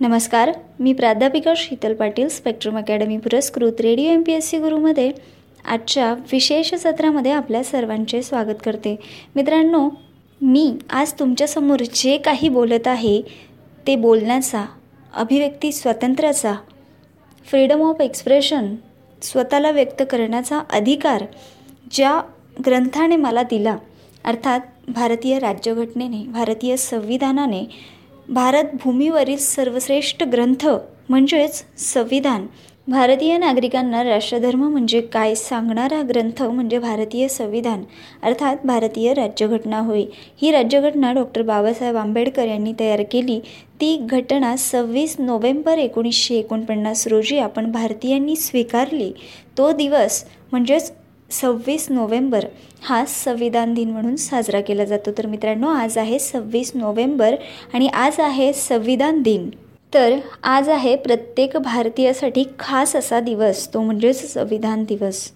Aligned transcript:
नमस्कार 0.00 0.52
मी 0.80 0.92
प्राध्यापिका 0.92 1.52
शीतल 1.56 1.94
पाटील 1.94 2.28
स्पेक्ट्रम 2.28 2.78
अकॅडमी 2.78 3.16
पुरस्कृत 3.16 3.80
Radio 3.80 4.10
M 4.10 4.22
P 4.22 4.32
S 4.32 4.48
C 4.48 4.58
गुरुमध्ये 4.58 5.12
आजच्या 5.64 6.12
विशेष 6.12 6.74
सत्रामध्ये 6.74 7.32
आपल्या 7.32 7.64
सर्वांचे 7.64 8.22
स्वागत 8.22 8.54
करते. 8.64 8.96
मित्रांनो 9.36 9.88
मी 10.42 10.74
आज 10.90 11.12
तुमच्यासमोर 11.12 11.80
जे 11.94 12.18
काही 12.18 12.48
बोलत 12.48 12.86
आहे 12.86 13.22
ते 13.86 13.96
बोलण्याचा 13.96 14.64
अभिव्यक्ती 15.14 15.72
स्वातंत्र्याचा 15.72 16.54
फ्रीडम 17.50 17.82
ऑफ 17.82 18.00
एक्सप्रेशन 18.00 18.74
स्वतःला 19.22 19.70
व्यक्त 19.70 20.02
करण्याचा 20.10 20.58
अधिकार 20.58 21.24
ज्या 21.90 22.22
ग्रंथाने 22.66 23.16
मला 23.16 23.42
दिला 23.42 23.76
अर्थात 24.24 24.60
भारतीय 24.88 25.38
राज्यघटनेने 25.38 26.26
भारतीय 26.26 26.76
संविधानाने 26.76 27.64
भारत 28.28 28.64
भूमीवरील 28.84 29.36
सर्वश्रेष्ठ 29.36 30.22
ग्रंथ 30.22 30.66
म्हणजेच 31.08 31.64
संविधान. 31.78 32.46
भारतीय 32.88 33.36
नागरिकांना 33.38 34.02
राष्ट्रधर्म 34.04 34.64
म्हणजे 34.64 35.00
काय 35.00 35.34
सांगणारा 35.34 36.02
ग्रंथ 36.08 36.42
म्हणजे 36.42 36.78
भारतीय 36.78 37.28
संविधान 37.28 37.82
अर्थात 38.22 38.56
भारतीय 38.64 39.14
राज्यघटना 39.14 39.78
होय. 39.78 40.04
ही 40.42 40.50
राज्यघटना 40.50 41.12
डॉक्टर 41.12 41.42
बाबासाहेब 41.42 41.96
आंबेडकर 41.96 42.46
यांनी 42.46 42.72
तयार 42.80 43.02
केली. 43.12 43.40
ती 43.80 43.96
घटना 43.96 44.56
सव्वीस 44.56 45.16
नोव्हेंबर 45.18 45.78
एकोणीसशे 45.78 46.34
एकोणपन्नास 46.34 47.06
रोजी 47.06 47.38
आपण 47.38 47.72
भारतीयांनी 47.72 48.36
स्वीकारली. 48.36 49.12
तो 49.58 49.72
दिवस 49.72 50.24
म्हणजेच 50.50 50.92
सव्वीस 51.30 51.86
नोव्हेंबर 51.90 52.44
हा 52.82 53.04
संविधान 53.04 53.74
दिन 53.74 53.90
म्हणून 53.90 54.16
साजरा 54.16 54.60
केला 54.60 54.84
जातो. 54.84 55.10
तर 55.18 55.26
मित्रांनो 55.26 55.68
आज 55.68 55.98
आहे 55.98 56.18
सव्वीस 56.18 56.72
नोव्हेंबर 56.74 57.34
आणि 57.74 57.86
आज 57.86 58.20
आहे 58.20 58.52
संविधान 58.52 59.22
दिन. 59.22 59.50
तर 59.94 60.18
आज 60.42 60.68
आहे 60.68 60.96
प्रत्येक 60.96 61.56
भारतीयासाठी 61.56 62.44
खास 62.58 62.96
असा 62.96 63.20
दिवस 63.20 63.68
तो 63.74 63.82
म्हणजेच 63.82 64.32
संविधान 64.32 64.84
दिवस. 64.84 65.30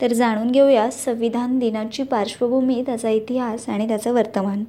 तर 0.00 0.12
जाणून 0.12 0.50
घेऊया 0.50 0.90
संविधान 0.90 1.58
दिनाची 1.58 2.02
पार्श्वभूमी 2.02 2.82
त्याचा 2.86 3.10
इतिहास 3.10 3.68
आणि 3.68 3.88
त्याचं 3.88 4.12
वर्तमान. 4.12 4.64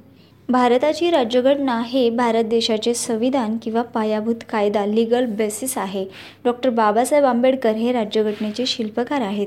भारताची 0.50 1.10
राज्यघटना 1.10 1.82
हे 1.86 2.08
भारत 2.10 2.44
देशाचे 2.44 2.94
संविधान 2.94 3.56
किंवा 3.62 3.82
पायाभूत 3.82 4.34
कायदा 4.50 4.86
लिगल 4.86 5.26
बेसिस 5.26 5.76
आहे. 5.78 6.04
डॉक्टर 6.44 6.70
बाबासाहेब 6.70 7.24
आंबेडकर 7.24 7.72
हे 7.72 7.92
राज्यघटनेचे 7.92 8.66
शिल्पकार 8.66 9.20
आहेत. 9.20 9.46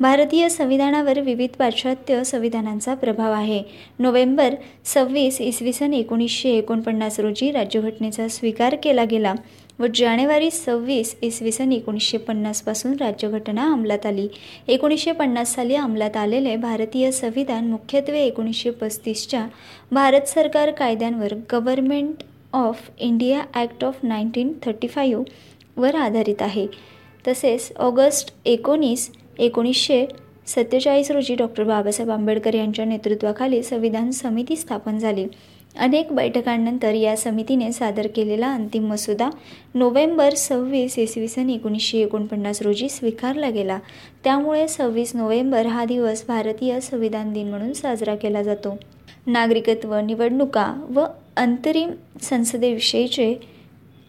भारतीय 0.00 0.48
संविधानावर 0.48 1.20
विविध 1.20 1.56
पाश्चात्य 1.58 2.24
संविधानांचा 2.24 2.94
प्रभाव 2.94 3.32
आहे. 3.32 3.62
नोव्हेंबर 3.98 4.54
सव्वीस 4.84 5.40
इसवी 5.40 5.72
सन 5.72 5.94
एकोणीसशे 5.94 6.50
एकोणपन्नास 6.50 7.20
रोजी 7.20 7.50
राज्यघटनेचा 7.50 8.28
स्वीकार 8.28 8.76
केला 8.82 9.04
गेला. 9.04 9.34
व 9.78 9.86
जानेवारी 9.94 10.50
सव्वीस 10.50 11.14
इसवी 11.22 11.52
सन 11.52 11.72
एकोणीसशे 11.72 12.18
पन्नासपासून 12.18 12.92
राज्यघटना 13.00 13.70
अंमलात 13.72 14.06
आली. 14.06 14.26
एकोणीसशे 14.68 15.12
पन्नास 15.12 15.54
साली 15.54 15.74
अंमलात 15.74 16.16
आलेले 16.16 16.56
भारतीय 16.56 17.10
संविधान 17.10 17.70
मुख्यत्वे 17.70 18.20
एकोणीसशे 18.20 18.70
पस्तीसच्या 18.70 19.46
भारत 19.92 20.28
सरकार 20.28 20.70
कायद्यांवर 20.70 21.34
government 21.52 22.22
of 22.52 22.90
India 22.98 23.42
act 23.54 23.84
of 23.84 23.98
nineteen 24.02 24.52
thirty 24.62 24.88
five 24.88 25.24
वर 25.76 25.94
आधारित 25.94 26.42
आहे. 26.42 26.66
तसेच 27.28 27.72
ऑगस्ट 27.76 28.32
एकोणीस 28.44 29.10
एकोणीसशे 29.38 30.04
सत्तेचाळीस 30.46 31.10
रोजी 31.10 31.34
डॉक्टर 31.34 31.64
बाबासाहेब 31.64 32.10
आंबेडकर 32.12 32.54
यांच्या 32.54 32.84
नेतृत्वाखाली 32.84 33.62
संविधान 33.62 34.10
समिती 34.10 34.56
स्थापन 34.56 34.98
झाली. 34.98 35.26
अनेक 35.78 36.12
बैठकांनंतर 36.12 36.94
या 36.94 37.16
समितीने 37.16 37.72
सादर 37.72 38.06
केलेला 38.06 38.52
अंतिम 38.52 38.86
मसुदा 38.86 39.28
नोव्हेंबर 39.74 40.34
सव्वीस 40.34 40.98
इसवी 40.98 41.28
सन 41.28 41.50
एकोणीसशे 41.50 41.98
एकोणपन्नास 41.98 42.62
रोजी 42.62 42.88
स्वीकारला 42.88 43.50
गेला. 43.50 43.78
त्यामुळे 44.24 44.68
सव्वीस 44.68 45.14
नोव्हेंबर 45.16 45.66
हा 45.66 45.84
दिवस 45.84 46.24
भारतीय 46.28 46.80
संविधान 46.80 47.32
दिन 47.32 47.48
म्हणून 47.50 47.72
साजरा 47.72 48.14
केला 48.14 48.42
जातो. 48.42 48.76
नागरिकत्व 49.26 49.94
निवडणुका 49.96 50.72
व 50.94 51.04
अंतरिम 51.36 51.90
संसदेविषयीचे 52.22 53.34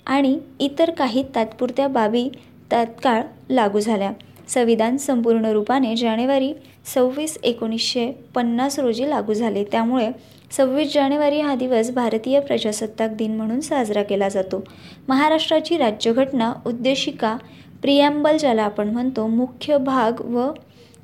आणि 0.06 0.38
इतर 0.60 0.92
काही 0.92 1.24
तात्पुरत्या 1.36 1.88
बाबी 1.88 2.30
तात्काळ 2.72 3.22
लागू 3.50 3.80
झाल्या. 3.80 4.12
संविधान 4.48 4.98
संपूर्ण 4.98 5.46
रूपाने 5.46 5.96
जानेवारी 5.96 6.54
सव्वीस 6.94 7.38
एकोणीसशे 7.44 8.12
पन्नास 8.36 8.80
रोजी 8.80 9.10
लागू 9.10 9.34
झाले. 9.34 9.64
त्यामुळे 9.64 10.10
सव्वीस 10.58 10.94
जानेवारी 10.94 11.40
हा 11.42 11.56
दिवस 11.56 11.90
भारतीय 11.92 12.40
प्रजासत्ताक 12.40 13.12
दिन 13.12 13.36
म्हणून 13.38 13.60
साजरा 13.60 14.04
केला 14.04 14.30
जातो. 14.30 14.64
महाराष्ट्राची 15.08 15.78
राज्यघटना 15.78 16.54
उद्देशिका 16.66 17.36
प्रियांबल 17.82 18.38
ज्याला 18.38 18.64
आपण 18.64 18.90
म्हणतो 18.90 19.28
मुख्य 19.28 19.78
भाग 19.78 20.22
व 20.22 20.52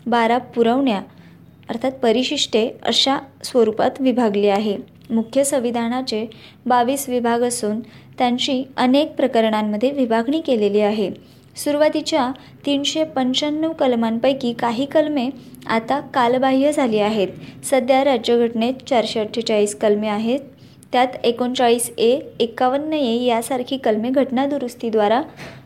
बारा 0.08 0.38
पुरवण्या 0.38 1.02
अर्थात 1.70 1.92
परिशिष्टे 1.92 2.68
अशा 2.84 3.18
स्वरूपात 3.44 4.00
विभागली 4.00 4.48
आहे. 4.48 4.78
मुख्य 5.10 5.44
संविधानाचे 5.44 6.26
बावीस 6.66 7.10
विभाग 7.10 7.42
असून 7.42 7.80
त्यांची 8.18 8.64
अनेक 8.78 9.16
प्रकरणांमध्ये 9.16 9.92
विभागणी 9.92 10.42
केलेली 10.42 10.80
आहे. 10.80 11.10
सुरुवातीच्या 11.56 12.32
तीनशे 12.66 13.04
पंच्याण्णव 13.04 13.72
कलमांपैकी 13.72 14.54
काही 14.54 14.86
कलमे 14.86 15.30
आता 15.68 16.00
कालबाह्य 16.00 16.72
झाली 16.72 17.00
आहेत. 17.00 17.28
सध्या 17.64 18.04
राज्यघटनेत 18.04 18.74
चारशे 18.88 19.20
अठ्ठेचाळीस 19.20 19.76
कलमे 19.76 20.08
आहेत. 20.08 20.40
त्यात 20.92 21.08
एकोणचाळीस 21.24 21.92
ए 21.98 22.20
एकावन्न 22.40 22.94
ए 22.94 23.24
यासारखी 23.24 23.78
कलमे 23.78 24.10
घटनादुरुस्तीद्वारा 24.10 25.22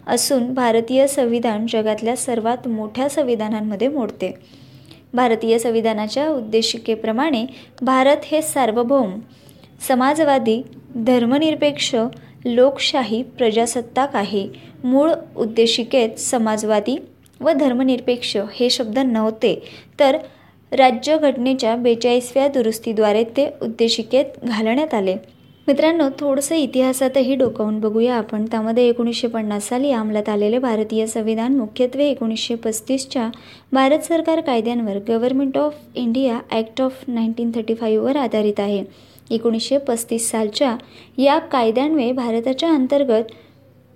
असून 0.08 0.54
भारतीय 0.54 1.08
संविधान 1.08 1.66
जगातल्या 1.70 2.16
सर्वात 2.16 2.68
मोठ्या 2.68 3.10
संविधानांमध्ये 3.10 3.88
मोडते. 3.88 4.34
भारतीय 5.14 5.58
संविधानाच्या 5.58 6.30
उद्देशिकेप्रमाणे 6.30 7.46
भारत 7.82 8.18
हे 8.24 8.42
सार्वभौम 8.42 9.20
समाजवादी 9.88 10.62
धर्मनिरपेक्ष 10.96 11.96
लोकशाही 12.46 13.24
प्रजासत्ताक 13.24 14.16
आहे. 14.16 14.48
मूळ 14.84 15.12
उद्देशिकेत 15.38 16.20
समाजवादी 16.20 16.98
व 17.46 17.52
धर्मनिरपेक्ष 17.52 18.38
हे 18.56 18.70
शब्द 18.70 19.00
नव्हते. 19.00 19.62
तर 20.00 20.18
राज्यघटनेच्या 20.72 21.76
बेचाळीसव्या 21.76 22.48
दुरुस्तीद्वारे 22.48 23.24
ते 23.24 23.48
उद्देशिकेत 23.62 24.26
घालण्यात 24.44 24.94
आले. 24.94 25.16
मित्रांनो 25.68 26.08
थोडंसं 26.20 26.56
इतिहासातही 26.56 27.36
डोकावून 27.36 27.80
बघूया 27.80 28.16
आपण. 28.16 28.46
त्यामध्ये 28.46 28.88
एकोणीसशे 28.90 29.28
पन्नास 29.28 29.68
साली 29.70 29.92
अंमलात 29.92 30.30
आलेले 30.30 30.58
भारतीय 30.58 31.06
संविधान 31.06 31.56
मुख्यत्वे 31.58 32.10
एकोणीसशे 32.10 32.56
पस्तीसच्या 32.56 33.30
भारत 33.72 34.00
सरकार 34.00 34.42
कायद्यांवर 34.42 34.98
government 35.10 35.58
of 35.58 35.76
India 35.96 36.40
act 36.52 36.82
of 36.82 37.04
nineteen 37.08 37.52
thirty 37.56 37.76
फाईव्हवर 37.76 38.16
आधारित 38.16 38.60
आहे. 38.60 38.84
एकोणीसशे 39.30 39.78
पस्तीस 39.78 40.30
सालच्या 40.32 40.76
या 41.18 41.38
कायद्यान्वये 41.40 42.12
भारताच्या 42.12 42.70
अंतर्गत 42.70 43.24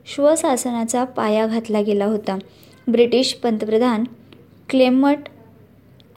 श्वशासनाचा 0.05 1.03
पाया 1.03 1.45
घातला 1.45 1.81
गेला 1.81 2.05
होता. 2.05 2.37
ब्रिटिश 2.91 3.33
पंतप्रधान 3.33 4.03
क्लेमट 4.69 5.17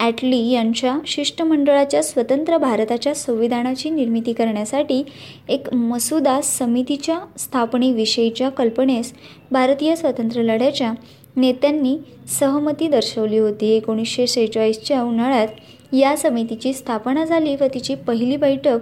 ॲटली 0.01 0.51
यांच्या 0.51 0.99
शिष्टमंडळाच्या 1.07 2.03
स्वतंत्र 2.03 2.57
भारताच्या 2.57 3.15
संविधानाची 3.15 3.91
निर्मिती 3.91 4.33
करण्यासाठी 4.33 5.03
एक 5.49 5.75
मसुदा 5.75 6.41
समितीच्या 6.41 7.19
स्थापनेविषयीच्या 7.39 8.49
कल्पनेस 8.49 9.13
भारतीय 9.51 9.95
स्वातंत्र्य 9.97 10.43
लढ्याच्या 10.43 10.93
नेत्यांनी 11.37 11.97
सहमती 12.29 12.89
दर्शवली 12.89 13.39
होती. 13.39 13.67
एकोणीसशे 13.67 14.27
सेहेचाळीसच्या 14.27 15.03
उन्हाळ्यात 15.03 15.49
या 15.93 16.17
समितीची 16.17 16.73
स्थापना 16.73 17.25
झाली 17.25 17.55
व 17.61 17.65
तिची 17.75 17.95
पहिली 17.95 18.37
बैठक 18.37 18.79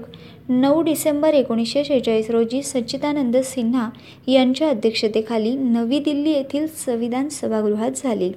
नऊ 0.52 0.82
डिसेंबर 0.82 1.34
एकोणीसशे 1.34 1.84
शेहेचाळीस 1.84 2.30
रोजी 2.30 2.62
सच्चिदानंद 2.62 3.36
सिन्हा 3.36 3.90
यांच्या 4.28 4.68
अध्यक्षतेखाली 4.68 5.54
नवी 5.54 5.98
दिल्ली 5.98 6.30
येथील 6.30 6.66
संविधान 6.66 7.28
सभागृहात 7.28 7.91
झाली. 7.97 8.32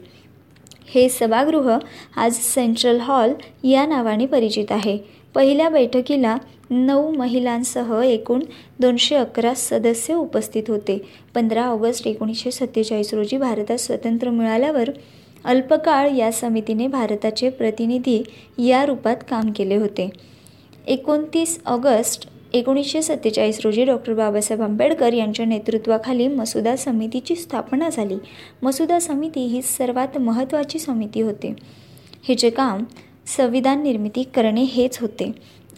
हे 0.95 1.09
सभागृह 1.09 1.77
आज 2.15 2.33
सेंट्रल 2.33 2.99
हॉल 2.99 3.33
या 3.63 3.85
नावाने 3.85 4.25
परिचित 4.25 4.71
आहे. 4.71 4.97
पहिल्या 5.35 5.69
बैठकीला 5.69 6.37
नऊ 6.69 7.11
महिलांसह 7.11 8.01
एकूण 8.05 8.43
दोनशे 8.79 9.15
अकरा 9.15 9.53
सदस्य 9.53 10.13
उपस्थित 10.13 10.63
होते. 10.67 11.01
पंधरा 11.35 11.65
ऑगस्ट 11.65 12.07
एकोणीसशे 12.07 12.51
सत्तेचाळीस 12.51 13.13
रोजी 13.13 13.37
भारतात 13.37 13.77
स्वातंत्र्य 13.77 14.31
मिळाल्यावर 14.31 14.89
अल्पकाळ 15.45 16.11
या 16.11 16.31
समितीने 16.31 16.87
भारताचे 16.87 17.49
प्रतिनिधी 17.49 18.23
या 18.57 18.85
रूपात 18.85 19.15
काम 19.29 19.51
केले 19.55 19.75
होते. 19.75 20.32
एकोणतीस 20.87 21.59
ऑगस्ट 21.65 22.29
एकोणीसशे 22.53 23.01
सत्तेचाळीस 23.01 23.59
रोजी 23.63 23.83
डॉक्टर 23.83 24.13
बाबासाहेब 24.13 24.63
आंबेडकर 24.63 25.13
यांच्या 25.13 25.45
नेतृत्वाखाली 25.45 26.27
मसुदा 26.27 26.75
समितीची 26.75 27.35
स्थापना 27.35 27.89
झाली. 27.89 28.15
मसुदा 28.63 28.99
समिती 28.99 29.45
ही 29.45 29.61
सर्वात 29.61 30.17
महत्त्वाची 30.17 30.79
समिती 30.79 31.21
होते. 31.21 31.55
हिचे 32.27 32.49
काम 32.49 32.83
संविधान 33.37 33.83
निर्मिती 33.83 34.23
करणे 34.23 34.63
हेच 34.63 34.97
होते. 34.99 35.31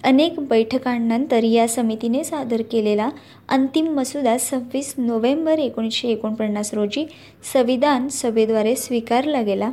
अनेक 0.03 0.39
बैठकांनंतर 0.39 1.43
या 1.43 1.67
समितीने 1.67 2.23
सादर 2.23 2.61
केलेला 2.61 3.09
अंतिम 3.49 3.87
मसुदा 3.87 4.37
सव्वीस 4.37 4.93
नोव्हेंबर 4.97 5.59
एकोणीसशे 5.59 6.07
एकोणपन्नास 6.07 6.73
रोजी 6.73 7.05
संविधान 7.53 8.07
सभेद्वारे 8.07 8.75
स्वीकारला 8.75 9.41
गेला. 9.41 9.69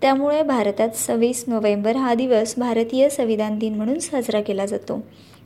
त्यामुळे 0.00 0.42
भारतात 0.42 0.88
सव्वीस 0.96 1.44
नोव्हेंबर 1.48 1.96
हा 1.96 2.14
दिवस 2.14 2.54
भारतीय 2.58 3.08
संविधान 3.08 3.58
दिन 3.58 3.74
म्हणून 3.74 3.98
साजरा 3.98 4.40
केला 4.40 4.66
जातो. 4.66 5.00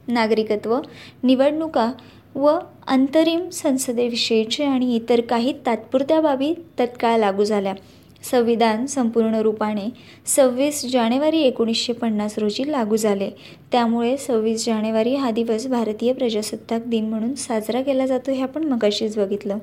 नागरिकत्व 0.08 0.78
निवडणुका 1.22 1.92
व 2.34 2.58
अंतरिम 2.86 3.48
संसदेविषयीचे 3.48 4.64
आणि 4.64 4.96
इतर 4.96 5.20
काही 5.20 5.52
तात्पुरत्या 5.66 6.20
बाबी 6.20 6.54
तत्काळ 6.78 7.18
लागू 7.18 7.44
झाल्या. 7.44 7.74
संविधान 8.22 8.86
संपूर्ण 8.86 9.34
रूपाने 9.34 9.88
सव्वीस 10.26 10.84
जानेवारी 10.92 11.40
एकोणीसशे 11.40 11.92
पन्नास 11.92 12.38
रोजी 12.38 12.72
लागू 12.72 12.96
झाले. 12.96 13.30
त्यामुळे 13.72 14.16
सव्वीस 14.16 14.66
जानेवारी 14.66 15.14
हा 15.14 15.30
दिवस 15.30 15.66
भारतीय 15.66 16.12
प्रजासत्ताक 16.12 16.82
दिन 16.86 17.08
म्हणून 17.08 17.34
साजरा 17.34 17.82
केला 17.82 18.06
जातो 18.06 18.30
हे 18.30 18.42
आपण 18.42 18.64
मगाशीच 18.64 19.18
बघितलं. 19.18 19.58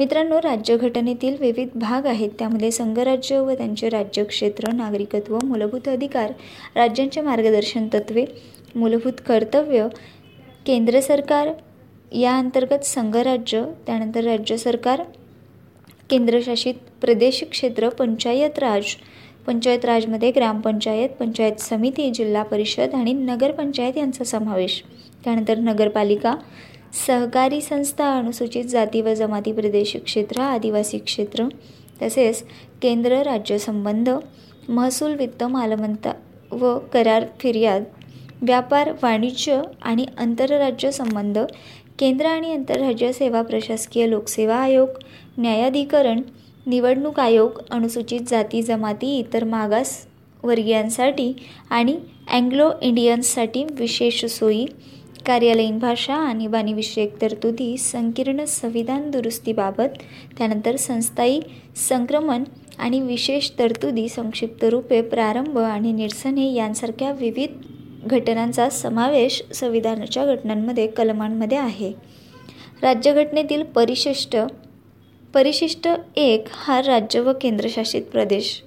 मित्रांनो 0.00 0.36
राज्यघटनेतील 0.38 1.34
विविध 1.40 1.68
भाग 1.74 2.06
आहेत. 2.06 2.30
त्यामध्ये 2.38 2.70
संघराज्य 2.70 3.38
व 3.38 3.54
त्यांचे 3.54 3.88
राज्यक्षेत्र 3.88 4.72
नागरिकत्व 4.72 5.36
मूलभूत 5.44 5.88
अधिकार 5.88 6.32
राज्यांचे 6.74 7.20
मार्गदर्शन 7.20 7.88
तत्वे 7.94 8.24
मूलभूत 8.74 9.20
कर्तव्य 9.26 9.86
केंद्र 10.66 11.00
सरकार 11.00 11.48
या 12.12 12.36
अंतर्गत 12.38 12.84
संघराज्य 12.84 13.64
त्यानंतर 13.86 14.24
राज्य 14.24 14.56
सरकार 14.56 15.02
केंद्रशासित 16.10 16.74
प्रदेश 17.00 17.44
क्षेत्र 17.50 17.88
पंचायत 17.88 18.58
राज 18.58 18.94
पंचायत 19.46 19.84
राजमध्ये 19.84 20.30
ग्रामपंचायत 20.30 21.10
पंचायत 21.10 21.60
समिती 21.60 22.10
जिल्हा 22.10 22.42
परिषद 22.42 22.94
आणि 22.94 23.12
नगरपंचायत 23.12 23.96
यांचा 23.96 24.24
समावेश. 24.24 24.82
त्यानंतर 25.24 25.58
नगरपालिका 25.58 26.34
सहकारी 26.92 27.60
संस्था 27.60 28.18
अनुसूचित 28.18 28.64
जाती 28.64 29.00
व 29.02 29.14
जमाती 29.14 29.52
प्रदेश 29.52 29.96
क्षेत्र 29.96 30.40
आदिवासी 30.40 30.98
क्षेत्र 30.98 31.48
तसेच 32.02 32.42
केंद्र 32.82 33.22
राज्य 33.22 33.58
संबंध 33.58 34.10
महसूल 34.68 35.14
वित्त 35.14 35.42
मालमत्ता 35.44 36.12
व 36.52 36.78
करार 36.92 37.24
फिर्याद 37.40 37.84
व्यापार 38.42 38.90
वाणिज्य 39.02 39.60
आणि 39.82 40.06
आंतरराज्य 40.18 40.90
संबंध 40.90 41.38
केंद्र 41.98 42.26
आणि 42.26 42.52
आंतरराज्य 42.52 43.12
सेवा 43.12 43.42
प्रशासकीय 43.42 44.06
लोकसेवा 44.06 44.56
आयोग 44.56 44.88
न्यायाधिकरण 45.38 46.20
निवडणूक 46.66 47.20
आयोग 47.20 47.60
अनुसूचित 47.70 48.20
जाती 48.28 48.62
जमाती 48.62 49.16
इतर 49.18 49.44
मागास 49.44 49.96
वर्गीयांसाठी 50.42 51.32
आणि 51.70 51.96
अँग्लो 52.32 52.70
इंडियन्ससाठी 52.82 53.64
विशेष 53.70 54.24
सोयी 54.24 54.66
कार्यालयीन 55.30 55.78
भाषा 55.78 56.14
आणीबाणीविषयक 56.14 57.20
तरतुदी 57.22 57.76
संकीर्ण 57.78 58.44
संविधान 58.44 59.10
दुरुस्तीबाबत 59.10 59.98
त्यानंतर 60.38 60.76
संस्थायी 60.76 61.40
संक्रमण 61.88 62.44
आणि 62.78 63.00
विशेष 63.00 63.50
तरतुदी 63.58 64.08
संक्षिप्त 64.08 64.64
रूपे 64.64 65.02
प्रारंभ 65.02 65.58
आणि 65.58 65.92
निरसने 65.92 66.52
यांसारख्या 66.52 67.12
विविध 67.12 67.50
घटनांचा 68.06 68.68
समावेश 68.70 69.42
संविधानाच्या 69.54 70.26
घटनांमध्ये 70.26 70.86
कलमांमध्ये 70.86 71.58
आहे. 71.58 71.92
राज्यघटनेतील 72.82 73.62
परिशिष्ट 73.62 74.36
परिशिष्ट 75.34 75.88
एक 76.16 76.44
हा 76.52 76.82
राज्य 76.82 77.20
व 77.20 77.32
केंद्रशासित 77.40 78.02
प्रदेश 78.02 78.62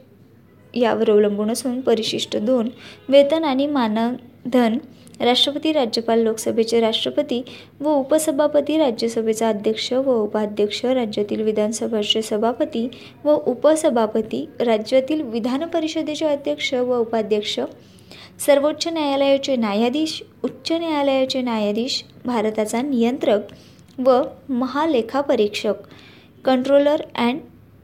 यावर 0.74 1.12
अवलंबून 1.12 1.51
असून 1.51 1.81
परिशिष्ट 1.81 2.38
दोन 2.38 2.69
वेतन 3.09 3.44
आणि 3.44 3.68
मानधन 3.68 4.77
राष्ट्रपती 5.21 5.71
राज्यपाल 5.71 6.19
लोकसभेचे 6.19 6.80
राष्ट्रपती 6.80 7.42
व 7.81 7.89
उपसभापती 7.89 8.77
राज्यसभेचा 8.77 9.50
अध्यक्ष 9.50 9.92
व 9.94 10.15
उपाध्यक्ष 10.24 10.83
राज्यातील 10.86 11.42
विधानसभेचे 11.42 12.21
सभापती 12.21 12.88
व 13.25 13.36
उपसभापती 13.45 14.45
राज्यातील 14.60 15.21
विधान 15.21 15.65
परिषदेचे 15.65 16.25
अध्यक्ष 16.25 16.74
व 16.74 17.00
उपाध्यक्ष 17.00 17.60
सर्वोच्च 18.39 18.88
न्यायालयाचे 18.88 19.56
न्यायाधीश 19.56 20.21
उच्च 20.44 20.71
न्यायालयाचे 20.71 21.42
न्यायाधीश 21.42 22.04
भारताचा 22.25 22.81
नियंत्रक 22.81 23.54
व 24.00 24.21
महालेखापरीक्षक 24.50 25.88
कंट्रोलर 26.45 27.01
अँड 27.16 27.39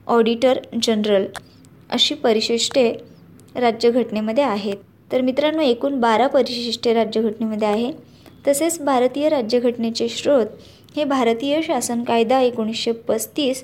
ऑडिटर 0.08 0.60
जनरल 0.84 1.26
अशी 1.90 2.16
परिशिष्टे 2.16 2.92
राज्यघटनेमध्ये 3.56 4.44
आहेत. 4.44 4.76
तर 5.12 5.22
मित्रांनो 5.22 5.62
एकूण 5.62 6.00
बारा 6.00 6.28
परिशिष्टे 6.28 6.94
राज्यघटनेमध्ये 6.94 7.68
आहे. 7.68 7.92
तसेच 8.48 8.80
भारतीय 8.82 9.30
राज्यघटनेचे 9.30 10.08
स्रोत 10.10 10.46
हे 10.96 11.04
भारतीय 11.04 11.62
शासन 11.62 12.04
कायदा 12.04 12.40
एकोणीसशे 12.42 12.92
पस्तीस 12.92 13.64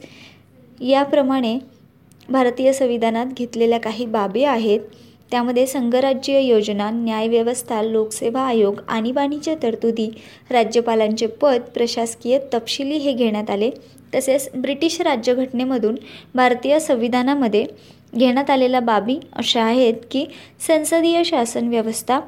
याप्रमाणे 0.82 1.58
भारतीय 2.30 2.74
संविधानात 2.74 3.26
घेतलेल्या 3.38 3.80
काही 3.80 4.06
बाबी 4.06 4.44
आहेत. 4.44 4.80
त्यामध्ये 5.32 5.66
संघराज्य 5.68 6.40
योजना 6.42 6.90
न्यायव्यवस्था 6.90 7.82
लोकसेवा 7.82 8.42
आयोग 8.42 8.82
आणीबाणीच्या 8.88 9.56
तरतुदी 9.64 10.10
राज्यपालांचे 10.52 11.28
पद 11.28 11.62
प्रशासकीय 11.74 12.40
तपशिली 12.54 12.98
हे 12.98 13.14
घेण्यात 13.14 13.50
आले. 13.50 13.70
तसेच 14.16 14.50
ब्रिटिश 14.56 15.02
राज्यघटनेमधून 15.02 15.96
भारतीय 16.36 16.80
संविधानामध्ये 16.80 17.66
घेण्यात 18.18 18.50
आलेल्या 18.50 18.80
बाबी 18.80 19.20
अशा 19.34 19.64
आहेत 19.64 19.94
की 20.12 20.26
संसदीय 20.68 21.24
शासन 21.24 21.68
व्यवस्था 21.68 22.20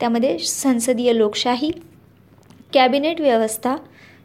त्यामध्ये 0.00 0.38
संसदीय 0.38 1.16
लोकशाही 1.16 1.70
कॅबिनेट 2.72 3.20
व्यवस्था 3.20 3.76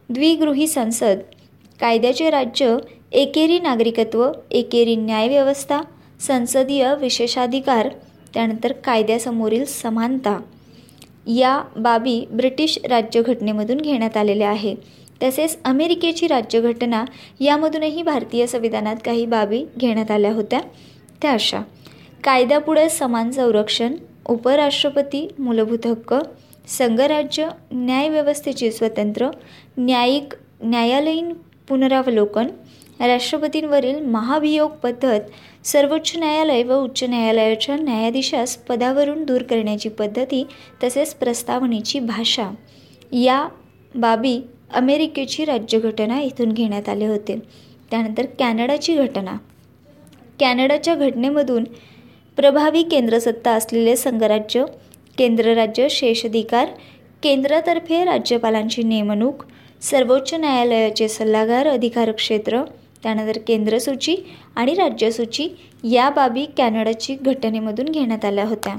द्विगृही 0.10 0.68
संसद 0.68 1.20
कायद्याचे 1.80 2.30
राज्य 2.30 2.78
एकेरी 3.12 3.60
नागरिकत्व 3.60 4.32
एकेरी 4.52 4.96
न्यायव्यवस्था 4.96 5.82
संसदीय 6.20 6.96
विशेषाधिकार 6.96 7.90
त्यानंतर 8.34 8.72
कायद्यासमोरील 8.72 9.66
समानता. 9.66 10.40
या 11.28 11.64
बाबी 11.78 12.26
ब्रिटिश 12.32 12.80
राज्यघटनेमधून 12.90 13.78
घेण्यात 13.78 14.18
आलेल्या 14.18 14.50
आहे. 14.50 14.76
तसेच 15.24 15.58
अमेरिकेची 15.66 16.28
राज्यघटना 16.28 17.06
यामधूनही 17.40 18.04
भारतीय 18.04 18.48
संविधानात 18.48 18.96
काही 19.06 19.26
बाबी 19.26 19.66
घेण्यात 19.78 20.12
आल्या 20.12 20.34
होत्या. 20.34 20.60
त्या 21.22 21.32
अशा 21.32 21.62
कायद्यापुढे 22.24 22.90
समान 22.90 23.32
संरक्षण 23.32 23.96
उपराष्ट्रपती 24.26 25.28
मूलभूत 25.40 25.88
हक्क 25.88 26.16
संघराज्य 26.68 27.48
न्यायव्यवस्थेचे 27.72 28.72
स्वतंत्र 28.72 29.30
न्यायिक 29.78 30.34
न्यायालयीन 30.64 31.34
पुनरावलोकन 31.68 32.48
राष्ट्रपतींवरील 33.00 34.06
महाभियोग 34.06 34.72
पद्धत 34.72 35.20
सर्वोच्च 35.66 36.18
न्यायालय 36.18 36.64
व 36.64 36.74
उच्च 36.74 37.04
न्यायालयाच्या 37.04 37.76
न्यायाधीशास 37.76 38.58
पदावरून 38.58 39.24
दूर 39.24 39.44
करण्याची 39.44 39.90
पद्धती 39.90 40.48
तसेच 40.84 41.14
प्रस्तावनेची 41.14 42.00
भाषा. 42.00 42.50
या 43.12 43.48
बाबी 43.96 44.42
अमेरिकेची 44.74 45.46
राज्यघटना 45.46 46.22
इथून 46.22 46.52
घेण्यात 46.52 46.90
आले 46.90 47.08
होते. 47.08 47.40
त्यानंतर 47.92 48.26
कॅनडाची 48.40 48.96
घटना. 48.96 49.38
कॅनडाच्या 50.42 50.96
घटनेमधून 50.96 51.64
प्रभावी 52.38 52.84
केंद्रसत्ता 52.84 53.52
असलेले 53.52 53.96
संघराज्य 53.96 54.64
केंद्रराज्य 55.18 55.88
शेषाधिकार 55.90 56.68
केंद्रातर्फे 57.24 58.04
राज्यपालांची 58.06 58.84
नेमणूक 58.84 59.44
सर्वोच्च 59.82 60.34
न्यायालयाचे 60.34 61.08
सल्लागार 61.08 61.68
अधिकार 61.68 62.12
क्षेत्र 62.12 62.64
त्यानंतर 63.04 63.38
केंद्रसूची 63.48 64.16
आणि 64.56 64.74
राज्यसूची 64.74 65.48
या 65.84 66.10
बाबी 66.10 66.46
कॅनडाची 66.58 67.16
घटनेमधून 67.16 67.86
घेण्यात 67.86 68.26
आल्या 68.26 68.46
होत्या. 68.46 68.76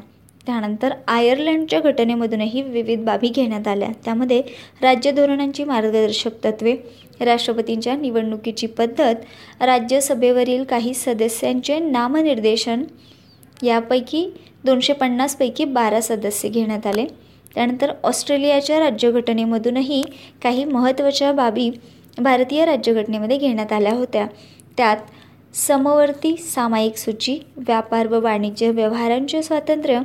त्यानंतर 0.47 0.93
आयर्लंडच्या 1.09 1.81
घटनेमधूनही 1.81 2.63
विविध 2.63 3.05
बाबी 3.05 3.29
घेण्यात 3.29 3.69
आल्या. 3.69 3.89
त्यामध्ये 4.05 4.41
राज्य 4.83 5.11
धोरणांची 5.11 5.65
मार्गदर्शक 5.65 6.45
तत्वे 6.45 6.75
राष्ट्रपतींच्या 7.21 7.97
निवडणुकीची 7.97 8.67
पद्धत 8.67 9.63
राज्यसभेवरील 9.63 10.65
काही 10.65 10.95
सदस्यांचे 10.95 11.79
नामनिर्देशन 11.79 12.85
यापैकी 13.63 14.29
दोनशे 14.65 14.93
पन्नासपैकी 14.93 15.65
बारा 15.65 16.01
सदस्य 16.01 16.49
घेण्यात 16.49 16.87
आले. 16.87 17.07
त्यानंतर 17.55 17.93
ऑस्ट्रेलियाच्या 18.05 18.79
राज्यघटनेमधूनही 18.81 20.03
काही 20.43 20.65
महत्त्वाच्या 20.65 21.33
बाबी 21.33 21.71
भारतीय 22.19 22.65
राज्यघटनेमध्ये 22.65 23.37
घेण्यात 23.37 23.73
आल्या 23.73 23.93
होत्या. 23.93 24.27
त्यात 24.77 24.97
समवर्ती 25.55 26.37
सामायिक 26.37 26.97
सूची 26.97 27.39
व्यापार 27.57 28.07
व 28.07 28.21
वाणिज्य 28.21 28.71
व्यवहारांचे 28.71 29.43
स्वातंत्र्य 29.43 30.01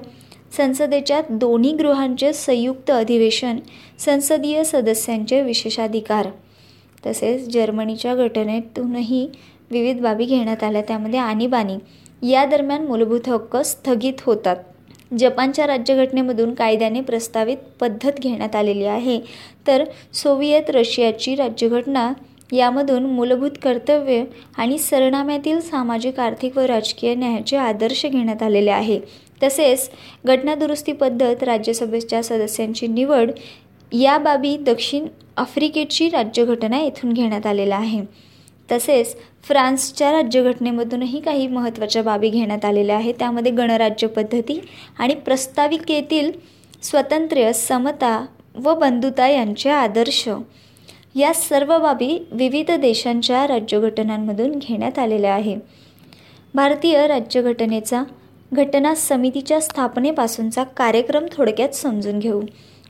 संसदेच्या 0.51 1.21
दोन्ही 1.29 1.71
गृहांचे 1.73 2.33
संयुक्त 2.33 2.91
अधिवेशन 2.91 3.57
संसदीय 3.99 4.63
सदस्यांचे 4.63 5.41
विशेषाधिकार. 5.41 6.27
तसेच 7.05 7.49
जर्मनीच्या 7.49 8.15
घटनेतूनही 8.15 9.29
विविध 9.71 10.01
बाबी 10.01 10.25
घेण्यात 10.25 10.63
आल्या. 10.63 10.81
त्यामध्ये 10.81 11.19
आणीबाणी 11.19 11.77
या 12.29 12.45
दरम्यान 12.45 12.85
मूलभूत 12.85 13.29
हक्क 13.29 13.57
स्थगित 13.57 14.13
होतात. 14.21 14.55
जपानच्या 15.19 15.67
राज्यघटनेमधून 15.67 16.53
कायद्याने 16.53 17.01
प्रस्तावित 17.01 17.57
पद्धत 17.79 18.19
घेण्यात 18.19 18.55
आलेली 18.55 18.85
आहे. 18.85 19.19
तर 19.67 19.83
सोव्हिएत 20.13 20.69
रशियाची 20.69 21.35
राज्यघटना 21.35 22.13
यामधून 22.51 23.03
मूलभूत 23.03 23.51
कर्तव्य 23.63 24.23
आणि 24.57 24.77
सरनाम्यातील 24.77 25.59
सामाजिक 25.59 26.19
आर्थिक 26.19 26.57
व 26.57 26.61
राजकीय 26.61 27.15
न्यायाचे 27.15 27.57
आदर्श 27.57 28.05
घेण्यात 28.05 28.43
आलेले 28.43 28.71
आहे. 28.71 28.99
तसेच 29.43 29.89
घटनादुरुस्ती 30.25 30.91
पद्धत 30.91 31.43
राज्यसभेच्या 31.43 32.23
सदस्यांची 32.23 32.87
निवड 32.87 33.31
या 33.91 34.17
बाबी 34.17 34.55
दक्षिण 34.57 35.05
आफ्रिकेची 35.37 36.09
राज्यघटना 36.09 36.79
येथून 36.81 37.13
घेण्यात 37.13 37.45
आलेला 37.45 37.75
आहे. 37.75 38.01
तसेच 38.71 39.15
फ्रान्सच्या 39.43 40.11
राज्यघटनेमधूनही 40.11 41.19
काही 41.19 41.47
महत्त्वाच्या 41.47 42.01
बाबी 42.03 42.29
घेण्यात 42.29 42.65
आलेल्या 42.65 42.95
आहेत. 42.95 43.13
त्यामध्ये 43.19 43.51
गणराज्य 43.51 44.07
पद्धती 44.07 44.59
आणि 44.99 45.15
प्रस्ताविकेतील 45.15 46.31
स्वातंत्र्य 46.83 47.53
समता 47.53 48.25
व 48.55 48.73
बंधुता 48.73 49.27
यांचे 49.27 49.69
आदर्श. 49.69 50.27
या 51.15 51.33
सर्व 51.33 51.77
बाबी 51.79 52.17
विविध 52.31 52.71
देशांच्या 52.71 53.47
राज्यघटनांमधून 53.47 54.51
घेण्यात 54.51 54.99
आलेल्या 54.99 55.33
आहे 55.33 55.55
भारतीय 56.53 57.05
राज्यघटनेचा 57.07 58.03
घटना 58.53 58.95
समितीच्या 58.95 59.61
स्थापनेपासूनचा 59.61 60.63
कार्यक्रम 60.63 61.25
थोडक्यात 61.31 61.69
समजून 61.69 62.19
घेऊ. 62.19 62.41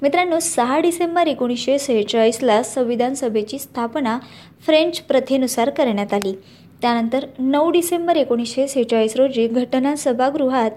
मित्रांनो 0.01 0.39
सहा 0.39 0.79
डिसेंबर 0.79 1.27
एकोणीसशे 1.27 1.79
सेहेचाळीसला 1.79 2.63
संविधान 2.63 3.13
सभेची 3.13 3.59
स्थापना 3.59 4.19
फ्रेंच 4.65 4.99
प्रथेनुसार 4.99 5.69
करण्यात 5.69 6.13
आली. 6.13 6.33
त्यानंतर 6.81 7.25
नऊ 7.39 7.71
डिसेंबर 7.71 8.15
एकोणीसशे 8.15 8.67
सेहेचाळीस 8.67 9.15
रोजी 9.15 9.47
घटना 9.47 9.95
सभागृहात 9.95 10.71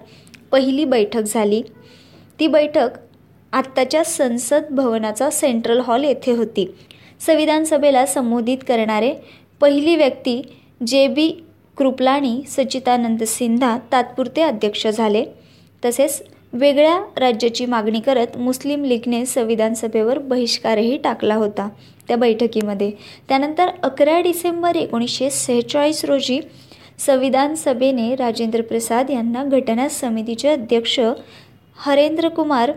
पहिली 0.51 0.85
बैठक 0.85 1.21
झाली. 1.21 1.61
ती 2.39 2.47
बैठक 2.47 2.89
आत्ताच्या 3.53 4.03
संसद 4.03 4.63
भवनाचा 4.71 5.29
सेंट्रल 5.29 5.79
हॉल 5.79 6.03
येथे 6.03 6.31
होती. 6.31 6.73
संविधान 7.19 7.63
सभेला 7.63 8.05
संबोधित 8.05 8.57
करणारे 8.67 9.13
पहिली 9.61 9.95
व्यक्ती 9.95 10.41
जे 10.87 11.07
बी 11.07 11.43
कृपलाणी 11.81 12.41
सच्चिदानंद 12.47 13.23
सिन्हा 13.23 13.77
तात्पुरते 13.91 14.41
अध्यक्ष 14.41 14.85
झाले. 14.87 15.23
तसेच 15.85 16.21
वेगळ्या 16.53 16.97
राज्याची 17.17 17.65
मागणी 17.65 17.99
करत 17.99 18.37
मुस्लिम 18.37 18.83
लीगने 18.85 19.25
संविधान 19.25 19.73
सभेवर 19.73 20.17
बहिष्कारही 20.19 20.97
टाकला 20.97 21.35
होता 21.35 21.67
त्या 22.07 22.17
बैठकीमध्ये. 22.17 22.91
त्यानंतर 23.29 23.69
अकरा 23.83 24.19
डिसेंबर 24.19 24.75
एकोणीसशे 24.75 25.29
सेहेचाळीस 25.29 26.03
रोजी 26.05 26.39
संविधान 26.99 27.55
सभेने 27.55 28.15
राजेंद्र 28.15 28.61
प्रसाद 28.61 29.09
यांना 29.09 29.43
घटना 29.43 29.87
समितीचे 29.89 30.49
अध्यक्ष 30.49 30.99
हरेंद्र 31.85 32.29
कुमार 32.29 32.71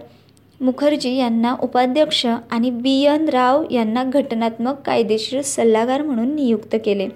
मुखर्जी 0.61 1.15
यांना 1.17 1.55
उपाध्यक्ष 1.63 2.27
आणि 2.27 2.71
बी 2.71 3.01
एन 3.05 3.29
राव 3.29 3.65
यांना 3.71 4.05
घटनात्मक 4.05 4.81
कायदेशीर 4.81 5.43
सल्लागार 5.43 6.03
म्हणून 6.03 6.35
नियुक्त 6.35 6.77
केले. 6.85 7.09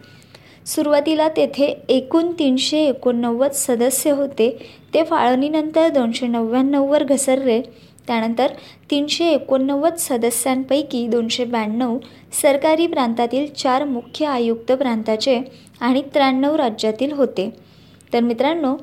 सुरुवातीला 0.69 1.29
तेथे 1.29 1.77
एकूण 1.89 2.33
तीनशे 2.39 2.79
एकोणनव्वद 2.79 3.51
सदस्य 3.51 4.11
होते. 4.11 4.51
ते 4.95 5.05
फाळणीनंतर 5.05 5.89
दोनशे 5.89 6.27
नव्याण्णववर 6.27 7.05
घसरले. 7.05 7.61
त्यानंतर 8.07 8.47
तीनशे 8.91 9.25
एकोणनव्वद 9.25 9.95
सदस्यांपैकी 9.99 11.07
दोनशे 11.09 11.45
ब्याण्णव 11.45 11.99
सरकारी 12.43 12.87
प्रांतातील 12.87 13.47
चार 13.53 13.85
मुख्य 13.85 14.27
आयुक्त 14.27 14.73
प्रांताचे 14.73 15.41
आणि 15.81 16.03
त्र्याण्णव 16.15 16.55
राज्यातील 16.55 17.13
होते. 17.13 17.51
तर 18.13 18.21
मित्रांनो 18.21 18.77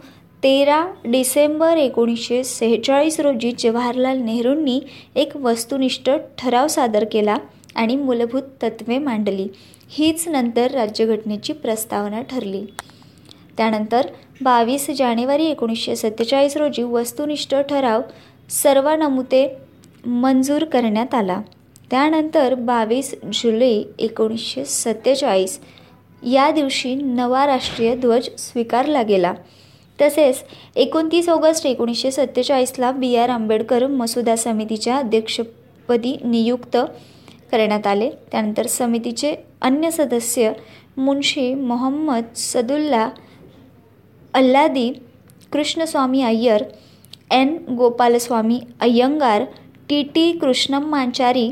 तेरा 0.44 0.86
डिसेंबर 1.06 1.78
एकोणीसशे 1.78 2.44
सेहेचाळीस 2.44 3.20
रोजी 3.20 3.52
जवाहरलाल 3.60 4.18
नेहरूंनी 4.18 4.80
एक 5.16 5.38
वस्तुनिष्ठ 5.38 6.10
ठराव 6.38 6.68
सादर 6.68 7.06
केला 7.12 7.38
आणि 7.76 7.96
मूलभूत 7.96 8.42
तत्त्वे 8.64 8.98
मांडली. 8.98 9.48
हीच 9.90 10.28
नंतर 10.28 10.72
राज्यघटनेची 10.72 11.54
प्रस्तावना 11.54 12.22
ठरली. 12.22 12.64
त्यानंतर 13.58 14.08
बावीस 14.42 14.90
जानेवारी 14.98 15.46
एकोणीसशे 15.46 15.96
सत्तेचाळीस 15.96 16.58
रोजी 16.58 16.84
वस्तुनिष्ठ 16.84 17.56
ठराव 17.70 18.02
सर्व 18.50 18.90
नमुते 18.90 19.48
मंजूर 20.06 20.64
करण्यात 20.64 21.14
आला. 21.16 21.42
त्यानंतर 21.92 22.54
बावीस 22.56 23.14
जुलै 23.34 23.82
एकोणीसशे 24.00 24.66
सत्तेचाळीस 24.66 25.60
या 26.24 26.52
दिवशी 26.52 26.94
नवा 26.96 27.46
राष्ट्रीय 27.46 27.96
ध्वज 27.96 28.30
स्वीकारला 28.38 29.02
गेला. 29.02 29.34
तसेच 30.02 30.44
एकोणतीस 30.76 31.30
ऑगस्ट 31.30 31.66
एकोणीसशे 31.66 32.12
सत्तेचाळीसला 32.12 32.92
बी 32.92 33.16
आर 33.16 33.30
आंबेडकर 33.30 33.86
मसुदा 33.88 34.36
समितीच्या 34.36 34.98
अध्यक्षपदी 34.98 36.16
नियुक्त 36.24 36.78
करण्यात 37.52 37.88
आले. 37.88 38.10
त्यानंतर 38.32 38.66
समितीचे 38.66 39.36
अन्य 39.62 39.92
सदस्य 39.92 40.52
Munshi 40.98 41.54
Mohammed 41.54 42.24
Saadulla 42.36 43.10
Alladi 44.34 44.90
Krishnaswami 45.52 46.22
Iyer 46.24 46.64
N. 47.32 47.58
Gopalaswami 47.78 48.60
Ayyangar 48.82 49.44
T. 49.90 50.02
T. 50.04 50.32
Krishnamachari 50.32 51.52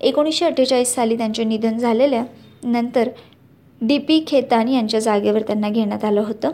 एकोणीसशे 0.00 0.44
अठ्ठेचाळीस 0.44 0.94
साली 0.94 1.16
त्यांचे 1.16 1.44
निधन 1.44 1.78
झालेल्या 1.78 2.24
नंतर 2.64 3.08
डी. 3.80 3.98
पी. 3.98 4.24
खेतान 4.26 4.68
यांच्या 4.68 5.00
जागेवर 5.00 5.42
त्यांना 5.42 5.68
घेण्यात 5.68 6.04
आलं 6.04 6.20
होतं. 6.20 6.50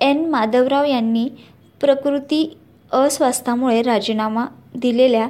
एन. 0.00 0.24
माधवराव 0.26 0.84
यांनी 0.84 1.28
प्रकृती 1.80 2.56
अस्वास्थामुळे 2.92 3.82
राजीनामा 3.82 4.46
दिलेल्या 4.74 5.28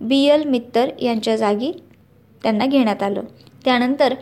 बी. 0.00 0.24
एल. 0.24 0.48
मित्तर 0.48 0.90
यांच्या 1.02 1.36
जागी 1.36 1.72
त्यांना 2.42 2.66
घेण्यात 2.66 3.02
आलं. 3.02 3.22
त्यानंतर 3.64 4.14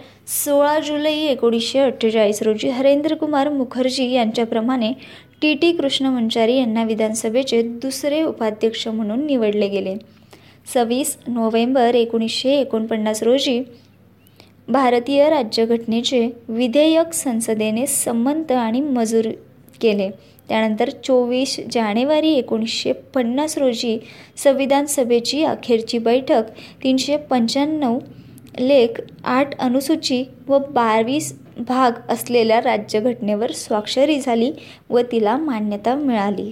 सोळा 0.45 0.81
जुलै 0.81 1.13
एकोणीसशे 1.13 1.79
अठ्ठेचाळीस 1.79 2.43
रोजी 2.43 2.69
हरेंद्रकुमार 2.69 3.49
मुखर्जी 3.49 4.11
यांच्याप्रमाणे 4.13 4.93
टी 5.43 5.55
टी 5.55 5.73
कृष्णमंचारी 5.73 6.57
यांना 6.57 6.85
विधानसभेचे 6.85 7.63
दुसरे 7.63 8.23
उपाध्यक्ष 8.23 8.89
म्हणून 8.89 9.27
निवडले 9.27 9.69
गेले. 9.69 9.95
सव्वीस 10.75 11.17
नोव्हेंबर 11.27 11.95
एकोणीसशे 11.95 12.51
एकोणपन्नास 12.51 13.23
रोजी 13.23 13.63
भारतीय 14.69 15.31
राज्यघटनेचे 15.31 16.31
विधेयक 16.49 17.13
संसदेने 17.13 17.87
संमत 17.87 18.53
आणि 18.53 18.81
मंजूर 18.81 19.29
केले. 19.81 20.11
त्यानंतर 20.49 20.91
चोवीस 21.05 21.61
जानेवारी 21.73 22.35
एकोणीसशे 22.35 22.93
पन्नास 22.93 23.59
रोजी 23.59 23.99
संविधान 24.37 24.87
सभेची 24.87 25.43
अखेरची 25.45 25.99
बैठक 25.99 26.51
तीनशे 26.83 27.17
पंच्याण्णव 27.17 27.99
लेख 28.59 29.01
आठ 29.25 29.59
अनुसूची 29.59 30.25
व 30.49 30.59
बावीस 30.59 31.33
भाग 31.59 31.93
असलेल्या 32.09 32.61
राज्यघटनेवर 32.61 33.53
स्वाक्षरी 33.53 34.21
झाली 34.21 34.53
व 34.91 35.01
तिला 35.13 35.37
मान्यता 35.37 35.95
मिळाली. 35.95 36.51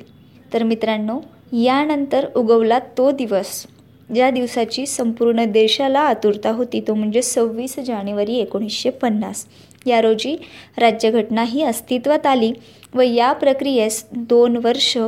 तर 0.55 0.63
मित्रांनो 0.63 1.19
यानंतर 1.53 2.27
उगवला 2.37 2.79
तो 2.79 3.11
दिवस. 3.11 3.67
ज्या 4.15 4.31
दिवसाची 4.31 4.87
संपूर्ण 4.87 5.45
देशाला 5.45 6.01
आतुरता 6.01 6.51
होती 6.51 6.81
तो 6.81 6.95
म्हणजे 6.95 7.23
सव्वीस 7.23 7.79
जानेवारी 7.79 8.37
एकोणीसशे 8.37 8.91
पन्नास. 8.91 9.45
या 9.87 10.01
रोजी 10.01 10.37
राज्यघटना 10.79 11.43
ही 11.43 11.63
अस्तित्वात 11.63 12.27
आली. 12.27 12.53
व 12.95 13.01
या 13.01 13.33
प्रक्रियेस 13.33 14.07
दोन 14.13 14.57
वर्ष 14.57 14.99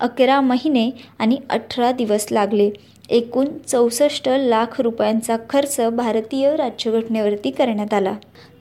अकरा 0.00 0.40
महिने 0.40 0.90
आणि 1.18 1.36
अठरा 1.50 1.92
दिवस 1.92 2.26
लागले. 2.30 2.70
एकूण 3.10 3.46
चौसष्ट 3.66 4.28
लाख 4.28 4.80
रुपयांचा 4.80 5.36
खर्च 5.50 5.80
भारतीय 5.92 6.56
राज्यघटनेवरती 6.56 7.50
करण्यात 7.50 7.94
आला. 7.94 8.12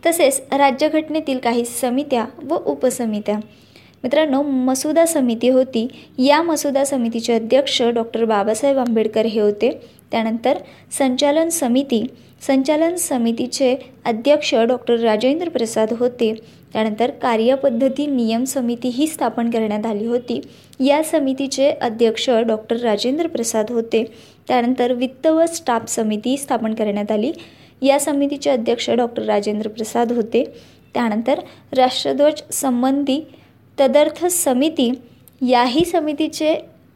तसेच 0.05 0.41
राज्यघटनेतील 0.51 1.37
काही 1.37 1.65
समित्या 1.65 2.25
व 2.49 2.55
उपसमित्या. 2.55 3.37
मित्रांनो 4.03 4.41
मसुदा 4.41 5.05
समिती 5.05 5.49
होती. 5.49 5.87
या 6.17 6.41
मसुदा 6.41 6.85
समितीचे 6.85 7.33
अध्यक्ष 7.33 7.81
डॉक्टर 7.81 8.25
बाबासाहेब 8.25 8.77
आंबेडकर 8.77 9.25
हे 9.25 9.39
होते. 9.39 9.81
त्यानंतर 10.11 10.57
संचालन 10.97 11.49
समिती. 11.49 12.05
संचालन 12.47 12.95
समितीचे 12.95 13.75
अध्यक्ष 14.05 14.55
डॉक्टर 14.55 14.99
राजेंद्र 14.99 15.49
प्रसाद 15.49 15.93
होते. 15.93 16.35
त्यानंतर 16.73 17.11
कार्यपद्धती 17.11 18.05
नियम 18.05 18.43
समिती 18.43 18.87
ही 18.87 19.07
स्थापन 19.07 19.49
करण्यात 19.49 19.85
आली 19.85 20.05
होती. 20.05 20.41
या 20.79 21.03
समितीचे 21.03 21.71
अध्यक्ष 21.71 22.29
डॉक्टर 22.29 22.75
राजेंद्र 22.75 23.27
प्रसाद 23.27 23.65
होते. 23.69 24.05
त्यानंतर 24.47 24.93
वित्त 24.93 25.27
व 25.27 25.45
स्टाफ 25.45 25.83
समिती 25.87 26.37
स्थापन 26.37 26.73
करण्यात 26.73 27.11
आली. 27.11 27.31
या 27.81 27.99
समितीचे 27.99 28.49
अध्यक्ष 28.49 28.89
डॉक्टर 28.89 29.23
राजेंद्र 29.23 29.69
प्रसाद 29.69 30.11
होते. 30.11 30.43
त्यानंतर 30.93 31.39
राष्ट्रध्वज 31.75 32.41
संबंधी 32.51 33.27
तदर्थ 33.79 34.25
समिती 34.25 34.91
याही 35.47 35.85
समितीचे 35.85 36.55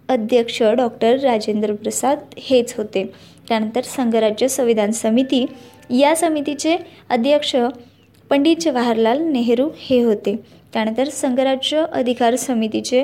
अध्यक्ष 0.10 0.64
डॉक्टर 0.64 1.20
राजेंद्र 1.20 1.74
प्रसाद 1.74 2.20
हेच 2.38 2.74
होते. 2.78 3.14
त्यानंतर 3.48 3.82
संघराज्य 3.82 4.48
संविधान 4.48 4.92
समिती 4.92 5.46
या 5.90 6.16
समितीचे 6.16 6.78
अध्यक्ष 7.10 7.56
पंडित 8.30 8.56
जवाहरलाल 8.62 9.22
नेहरू 9.22 9.70
हे 9.78 10.04
होते. 10.04 10.36
त्यानंतर 10.74 11.08
संघराज्य 11.08 11.86
अधिकार 11.92 12.36
समितीचे 12.36 13.04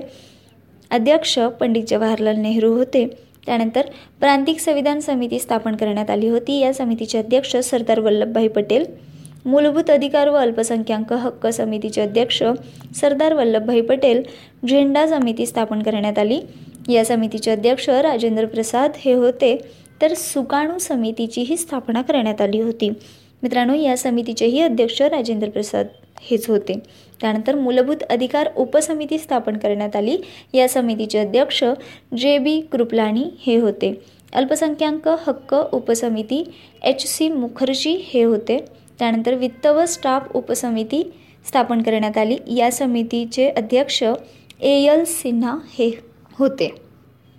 अध्यक्ष 0.91 1.39
पंडित 1.39 1.83
जवाहरलाल 1.87 2.35
नेहरू 2.35 2.73
होते. 2.73 3.07
त्यानंतर 3.45 3.81
प्रांतिक 4.19 4.59
संविधान 4.59 4.99
समिती 4.99 5.39
स्थापन 5.39 5.75
करण्यात 5.75 6.09
आली 6.09 6.27
होती. 6.27 6.59
या 6.59 6.73
समितीचे 6.73 7.17
अध्यक्ष 7.17 7.55
सरदार 7.57 7.99
वल्लभभाई 7.99 8.47
पटेल 8.47 8.85
मूलभूत 9.45 9.89
अधिकार 9.89 10.29
व 10.29 10.33
अल्पसंख्याक 10.33 11.13
हक्क 11.13 11.47
समितीचे 11.47 12.01
अध्यक्ष 12.01 12.43
सरदार 12.95 13.33
वल्लभभाई 13.33 13.81
पटेल 13.81 14.23
झेंडा 14.69 15.07
समिती 15.07 15.45
स्थापन 15.45 15.83
करण्यात 15.83 16.19
आली. 16.19 16.39
या 16.89 17.05
समितीचे 17.05 17.51
अध्यक्ष 17.51 17.89
राजेंद्र 17.89 18.45
प्रसाद 18.45 18.91
हे 18.95 19.13
होते. 19.13 19.57
तर 20.01 20.13
सुकाणू 20.13 20.77
समितीचीही 20.77 21.57
स्थापना 21.57 22.01
करण्यात 22.01 22.41
आली 22.41 22.61
होती. 22.61 22.91
मित्रांनो 23.43 23.73
या 23.73 23.97
समितीचेही 23.97 24.61
अध्यक्ष 24.61 25.01
राजेंद्र 25.01 25.49
प्रसाद 25.49 25.87
हेच 26.21 26.49
होते. 26.49 26.79
त्यानंतर 27.21 27.55
मूलभूत 27.55 28.03
अधिकार 28.09 28.49
उपसमिती 28.57 29.17
स्थापन 29.17 29.57
करण्यात 29.57 29.95
आली. 29.95 30.17
या 30.53 30.69
समितीचे 30.69 31.19
अध्यक्ष 31.19 31.63
जे 32.17 32.37
बी 32.37 32.61
कृपलाणी 32.61 33.23
हे 33.39 33.55
होते. 33.55 34.01
अल्पसंख्याक 34.33 35.07
हक्क 35.07 35.55
उपसमिती 35.73 36.53
एच 36.83 37.07
सी 37.07 37.29
मुखर्जी 37.29 38.05
हे 38.13 38.23
होते. 38.23 38.57
त्यानंतर 38.99 39.33
वित्त 39.33 39.67
व 39.67 39.85
स्टाफ 39.85 40.35
उपसमिती 40.35 41.13
स्थापन 41.47 41.81
करण्यात 41.81 42.17
आली. 42.17 42.37
या 42.57 42.71
समितीचे 42.71 43.49
अध्यक्ष 43.49 44.03
ए 44.61 44.83
एल 44.85 45.03
सिन्हा 45.05 45.57
हे 45.65 45.99
होते. 46.39 46.75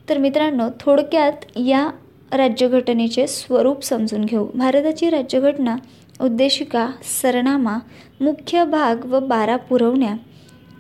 तर 0.08 0.18
मित्रांनो 0.18 0.68
थोडक्यात 0.80 1.32
या 1.56 1.90
राज्यघटनेचे 2.36 3.26
स्वरूप 3.26 3.84
समजून 3.84 4.24
घेऊ. 4.24 4.46
भारताची 4.54 5.10
राज्यघटना 5.10 5.76
उद्देशिका 6.20 6.88
सरनामा 7.22 7.78
मुख्य 8.20 8.64
भाग 8.64 9.04
व 9.04 9.20
बारा 9.20 9.56
पुरवण्या 9.56 10.14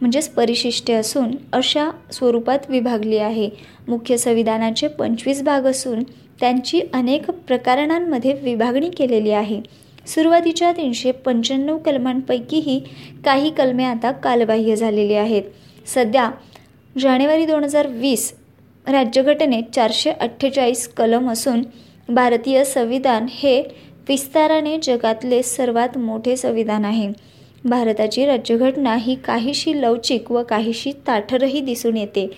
म्हणजेच 0.00 0.28
परिशिष्टे 0.28 0.92
असून 0.92 1.30
अशा 1.52 1.90
स्वरूपात 2.12 2.58
विभागली 2.68 3.18
आहे. 3.18 3.50
मुख्य 3.88 4.16
संविधानाचे 4.16 4.88
पंचवीस 4.88 5.42
भाग 5.42 5.62
असून 5.62 6.02
त्यांची 6.40 6.80
अनेक 6.94 7.30
प्रकरणांमध्ये 7.30 8.32
विभागणी 8.32 8.90
केलेली 8.90 9.30
आहे. 9.30 9.60
सुरुवातीच्या 10.06 10.72
तीनशे 10.72 11.12
पंच्याण्णव 11.12 11.78
कलमांपैकीही 11.78 12.80
काही 13.24 13.50
कलमे 13.50 13.84
आता 13.84 14.12
कालबाह्य 14.12 14.76
झालेली 14.76 15.14
आहेत. 15.14 15.42
सध्या 15.86 16.30
जानेवारी 16.98 17.46
दोन 17.46 17.64
हजार 17.64 17.86
वीस 17.86 18.32
राज्यघटनेत 18.86 19.62
चारशे 19.74 20.10
अठ्ठेचाळीस 20.10 20.88
कलम 20.88 21.30
असून 21.30 21.62
भारतीय 22.08 22.64
संविधान 22.64 23.26
हे 23.30 23.60
विस्ताराने 24.08 24.78
जगातले 24.82 25.42
सर्वात 25.42 25.98
मोठे 25.98 26.36
संविधान 26.36 26.84
आहे. 26.84 27.08
भारताची 27.64 28.26
राज्यघटना 28.26 28.96
ही 28.96 29.14
काहीशी 29.14 29.82
लवचिक 29.82 30.32
व 30.32 30.42
काहीशी 30.42 30.92
ताठरही 31.06 31.60
दिसून 31.60 31.96
येते. 31.96 32.30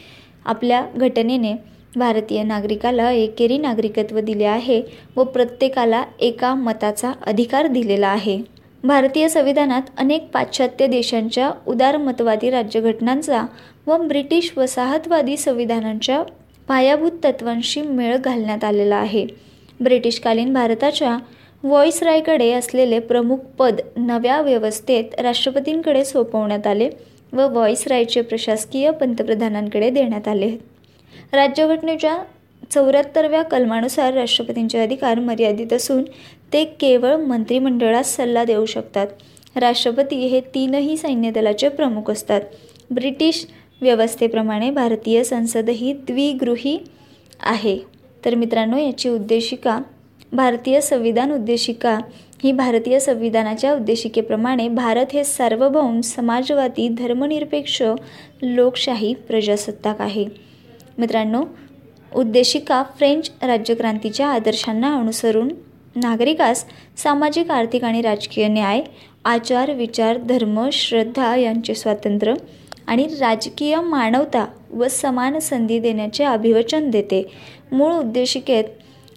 आपल्या 0.44 0.82
घटनेने 0.96 1.54
भारतीय 1.96 2.42
नागरिकाला 2.42 3.10
एकेरी 3.10 3.58
नागरिकत्व 3.58 4.20
दिले 4.20 4.44
आहे 4.44 4.82
व 5.16 5.24
प्रत्येकाला 5.24 6.04
एका 6.20 6.54
मताचा 6.54 7.12
अधिकार 7.26 7.66
दिलेला 7.66 8.08
आहे. 8.08 8.55
भारतीय 8.86 9.28
संविधानात 9.28 9.82
अनेक 9.98 10.26
पाश्चात्य 10.34 10.86
देशांच्या 10.86 11.50
उदारमतवादी 11.66 12.50
राज्यघटनांचा 12.50 13.42
व 13.86 13.96
ब्रिटिश 13.96 14.52
वसाहतवादी 14.56 15.36
संविधानांच्या 15.36 16.22
पायाभूत 16.68 17.10
तत्वांशी 17.24 17.82
मेळ 17.82 18.16
घालण्यात 18.16 18.64
आलेला 18.64 18.96
आहे. 18.96 19.26
ब्रिटिशकालीन 19.80 20.52
भारताच्या 20.52 21.16
रायकडे 22.02 22.52
असलेले 22.52 22.98
प्रमुख 22.98 23.36
पद 23.58 23.80
नव्या 23.96 24.40
व्यवस्थेत 24.40 25.20
राष्ट्रपतींकडे 25.20 26.04
सोपवण्यात 26.04 26.66
आले 26.66 26.90
व 27.32 27.48
रायचे 27.88 28.20
प्रशासकीय 28.20 28.90
पंतप्रधानांकडे 28.90 29.90
देण्यात 29.90 30.28
आले. 30.28 30.50
राज्यघटनेच्या 31.32 32.16
चौऱ्याहत्तरव्या 32.70 33.42
कलमानुसार 33.42 34.14
राष्ट्रपतींचे 34.14 34.78
अधिकार 34.78 35.18
मर्यादित 35.18 35.72
असून 35.72 36.02
ते 36.52 36.64
केवळ 36.64 37.16
मंत्रिमंडळास 37.16 38.16
सल्ला 38.16 38.44
देऊ 38.44 38.66
शकतात. 38.66 39.06
राष्ट्रपती 39.56 40.16
हे 40.16 40.40
तीनही 40.40 40.96
सैन्य 40.96 41.30
दलाचे 41.30 41.68
प्रमुख 41.68 42.10
असतात. 42.10 42.40
ब्रिटिश 42.90 43.46
व्यवस्थेप्रमाणे 43.80 44.70
भारतीय 44.70 45.24
संसदही 45.24 45.92
द्विगृही 45.92 46.78
आहे. 47.40 47.78
तर 48.24 48.34
मित्रांनो 48.34 48.76
याची 48.76 49.08
उद्देशिका 49.08 49.78
भारतीय 50.32 50.80
संविधान 50.80 51.32
उद्देशिका 51.32 51.98
ही 52.44 52.52
भारतीय 52.52 53.00
संविधानाच्या 53.00 53.74
उद्देशिकेप्रमाणे 53.74 54.68
भारत 54.68 55.06
हे 55.12 55.24
सार्वभौम 55.24 56.00
समाजवादी 56.00 56.88
धर्मनिरपेक्ष 56.88 57.82
लोकशाही 58.42 59.14
प्रजासत्ताक 59.14 60.00
आहे. 60.00 60.26
मित्रांनो 60.98 61.44
उद्देशिका 62.14 62.82
फ्रेंच 62.96 63.32
राज्यक्रांतीच्या 63.42 64.28
आदर्शांना 64.28 64.94
अनुसरून 64.94 65.48
नागरिकास 65.96 66.64
सामाजिक 66.96 67.50
आर्थिक 67.50 67.84
आणि 67.84 68.02
राजकीय 68.02 68.48
न्याय 68.48 68.80
आचार 69.24 69.70
विचार 69.70 70.18
धर्म 70.18 70.68
श्रद्धा 70.72 71.36
यांचे 71.36 71.74
स्वातंत्र्य 71.74 72.34
आणि 72.86 73.06
राजकीय 73.20 73.76
मानवता 73.80 74.46
व 74.70 74.88
समान 74.88 75.38
संधी 75.38 75.78
देण्याचे 75.78 76.24
अभिवचन 76.24 76.90
देते. 76.90 77.26
मूळ 77.72 77.92
उद्देशिकेत 77.92 78.64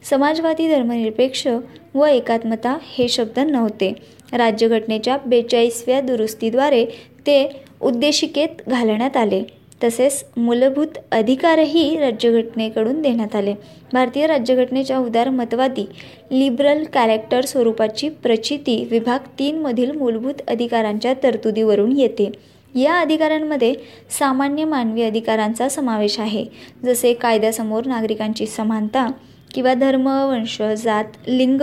समाजवादी 0.03 0.67
धर्मनिरपेक्ष 0.73 1.47
व 1.95 2.05
एकात्मता 2.05 2.77
हे 2.97 3.07
शब्द 3.07 3.39
नव्हते. 3.39 3.93
राज्यघटनेच्या 4.33 5.17
बेचाळीसव्या 5.25 6.01
दुरुस्तीद्वारे 6.01 6.85
ते 7.19 7.63
उद्देशिकेत 7.81 8.61
घालण्यात 8.67 9.17
आले. 9.17 9.58
तसेच 9.83 10.23
मूलभूत 10.37 10.97
अधिकारही 11.11 11.97
राज्यघटनेकडून 11.97 13.01
देण्यात 13.01 13.35
आले. 13.35 13.53
भारतीय 13.93 14.27
राज्यघटनेच्या 14.27 14.97
उदारमतवादी 14.97 15.85
लिबरल 16.31 16.83
कॅरेक्टर 16.83 17.45
स्वरूपाची 17.45 18.09
प्रचिती 18.09 18.87
विभाग 18.91 19.19
तीनमधील 19.39 19.91
मूलभूत 19.91 20.41
अधिकारांच्या 20.47 21.13
तरतुदीवरून 21.23 21.97
येते. 21.97 22.31
या 22.75 22.99
अधिकारांमध्ये 22.99 23.73
सामान्य 24.19 24.65
मानवी 24.65 25.03
अधिकारांचा 25.03 25.69
समावेश 25.69 26.19
आहे. 26.19 26.45
जसे 26.83 27.13
कायद्यासमोर 27.13 27.85
नागरिकांची 27.85 28.45
समानता 28.45 29.07
किंवा 29.53 29.73
धर्म 29.73 30.07
वंश 30.07 30.61
जात 30.61 31.03
लिंग 31.27 31.61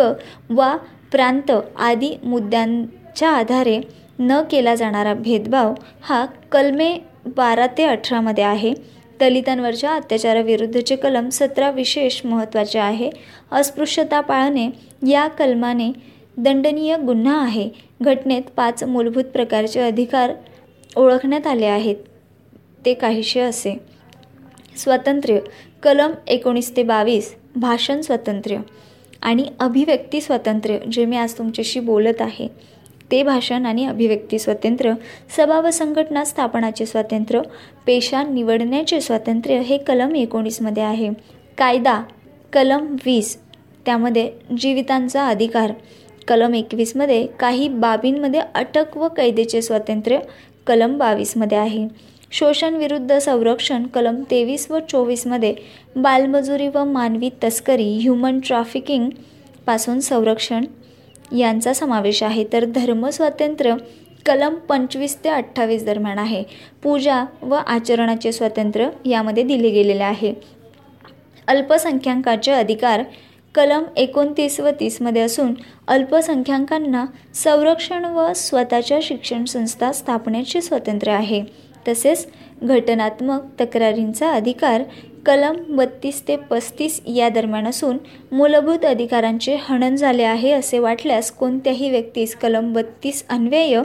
वा 0.51 0.77
प्रांत 1.13 1.51
आदी 1.77 2.17
मुद्द्यांच्या 2.25 3.29
आधारे 3.29 3.81
न 4.19 4.41
केला 4.51 4.75
जाणारा 4.75 5.15
भेदभाव 5.15 5.75
हा 6.03 6.25
कलमे 6.53 6.99
बारा 7.27 7.67
ते 7.67 7.85
अठरामध्ये 7.85 8.45
आहे. 8.45 8.75
दलितांवरच्या 9.21 9.95
अत्याचाराविरुद्धचे 9.95 10.97
कलम 10.97 11.29
सतरा 11.29 11.71
विशेष 11.71 12.21
महत्त्वाचे 12.25 12.79
आहे. 12.79 13.11
अस्पृश्यता 13.53 14.21
पाळणे 14.21 14.69
या 15.09 15.29
कलमाने 15.29 15.93
दंडनीय 16.37 16.97
गुन्हा 16.97 17.43
आहे. 17.43 17.71
घटनेत 18.03 18.43
पाच 18.57 18.85
मूलभूत 18.85 19.25
प्रकारचे 19.25 19.81
अधिकार 19.81 20.31
ओळखण्यात 20.97 21.47
आले 21.47 21.67
आहेत. 21.67 21.97
ते 22.85 22.95
काहीसे 22.95 23.41
असे. 23.41 23.81
स्वातंत्र्य. 24.77 25.39
कलम 25.83 26.11
एकोणीस 26.27 26.77
ते 26.77 26.83
बावीस. 26.83 27.35
भाषण 27.57 28.01
स्वातंत्र्य. 28.01 28.59
आणि 29.23 29.45
अभिव्यक्ती 29.61 30.21
स्वातंत्र्य 30.21 30.79
जे 30.93 31.05
मी 31.05 31.17
आज 31.17 31.39
तुमच्याशी 31.39 31.81
बोलत 31.81 32.23
आहे. 32.23 32.49
ते 33.11 33.23
भाषण 33.23 33.67
आणि 33.67 33.85
अभिव्यक्ती 33.87 34.39
स्वातंत्र्य 34.39 34.93
सभा 35.37 35.61
व 35.61 35.71
संघटना 35.71 36.25
स्थापनाचे 36.25 36.87
स्वातंत्र्य 36.87 37.41
पेशा 37.87 38.23
निवडण्याचे 38.23 39.01
स्वातंत्र्य 39.01 39.59
हे 39.59 39.79
कलम 39.79 40.15
एकोणीसमध्ये 40.17 40.83
आहे. 40.83 41.11
कायदा 41.59 42.03
कलम 42.53 42.87
वीस 43.07 43.37
त्यामध्ये 43.87 44.31
जीवितांचा 44.59 45.27
अधिकार. 45.29 45.73
कलम 46.29 46.55
एकवीसमध्ये 46.55 47.27
काही 47.41 47.69
बाबींमध्ये 47.69 48.41
अटक 48.55 48.97
व 48.97 49.09
कैदेचे 49.09 49.63
स्वातंत्र्य 49.63 50.19
कलम 50.67 50.97
बावीसमध्ये 50.99 51.59
आहे. 51.59 51.87
शोषण 52.31 52.75
विरुद्ध 52.75 53.19
संरक्षण 53.19 53.87
कलम 53.87 54.23
तेवीस 54.31 54.71
व 54.71 54.79
चोवीसमध्ये 54.91 55.55
बालमजुरी 55.97 56.69
व 56.69 56.85
मानवी 56.85 57.31
तस्करी 57.45 57.89
ह्युमन 57.99 58.41
ट्रॅफिकिंगपासून 58.47 60.01
संरक्षण 60.01 60.65
यांचा 61.33 61.73
समावेश 61.73 62.23
आहे. 62.23 62.45
तर 62.53 62.65
धर्मस्वातंत्र्य 62.65 63.75
कलम 64.27 64.55
पंचवीस 64.55 65.25
ते 65.25 65.29
अठ्ठावीस 65.29 65.85
दरम्यान 65.85 66.19
आहे. 66.19 66.43
पूजा 66.83 67.25
व 67.43 67.55
आचरणाचे 67.55 68.33
स्वातंत्र्य 68.33 68.89
यामध्ये 69.05 69.43
दिले 69.43 69.71
गेलेले 69.71 70.03
आहे. 70.03 70.35
अल्पसंख्याकाचे 71.47 72.53
अधिकार 72.53 73.03
कलम 73.55 73.83
एकोणतीस 73.97 74.61
व 74.61 74.71
तीसमध्ये 74.81 75.23
असून 75.23 75.55
अल्पसंख्याकांना 75.89 77.05
संरक्षण 77.35 78.05
व 78.05 78.33
स्वतःच्या 78.33 78.99
शिक्षण 79.03 79.45
संस्था 79.45 79.93
स्थापण्याचे 79.93 80.61
स्वातंत्र्य 80.61 81.13
आहे. 81.13 81.43
तसेच 81.89 82.27
घटनात्मक 82.63 83.43
तक्रारींचा 83.61 84.31
अधिकार 84.31 84.83
कलम 85.27 85.57
बत्तीस 85.69 86.23
ते 86.29 86.37
पस्तीस 86.37 87.01
या 87.07 87.29
दरम्यान 87.29 87.67
असून 87.67 87.97
मूलभूत 88.33 88.85
अधिकारांचे 88.85 89.57
हनन 89.61 89.97
झाले 89.97 90.23
आहे 90.23 90.51
असे 90.53 90.79
वाटल्यास 90.79 91.31
कोणत्याही 91.31 91.91
व्यक्तीस 91.91 92.35
कलम 92.37 92.73
बत्तीस 92.73 93.25
अन्वय 93.29 93.83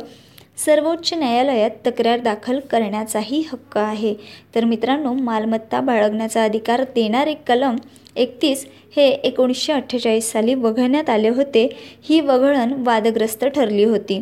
सर्वोच्च 0.66 1.14
न्यायालयात 1.14 1.70
तक्रार 1.86 2.20
दाखल 2.20 2.60
करण्याचाही 2.60 3.42
हक्क 3.52 3.78
आहे. 3.78 4.14
तर 4.56 4.66
मित्रांनो 4.66 5.14
मालमत्ता 5.14 5.80
बाळगण्याचा 5.80 6.44
अधिकार 6.44 6.84
देणारे 6.96 7.34
कलम 7.34 7.76
एकतीस 8.16 8.66
हे 8.96 9.08
एकोणीसशे 9.10 9.74
अठ्ठेचाळीस 9.74 10.32
साली 10.32 10.54
वगळण्यात 10.54 11.10
आले 11.10 11.30
होते. 11.30 11.68
ही 12.10 12.20
वगळण 12.20 12.74
वादग्रस्त 12.78 13.46
ठरली 13.46 13.84
होती. 13.84 14.22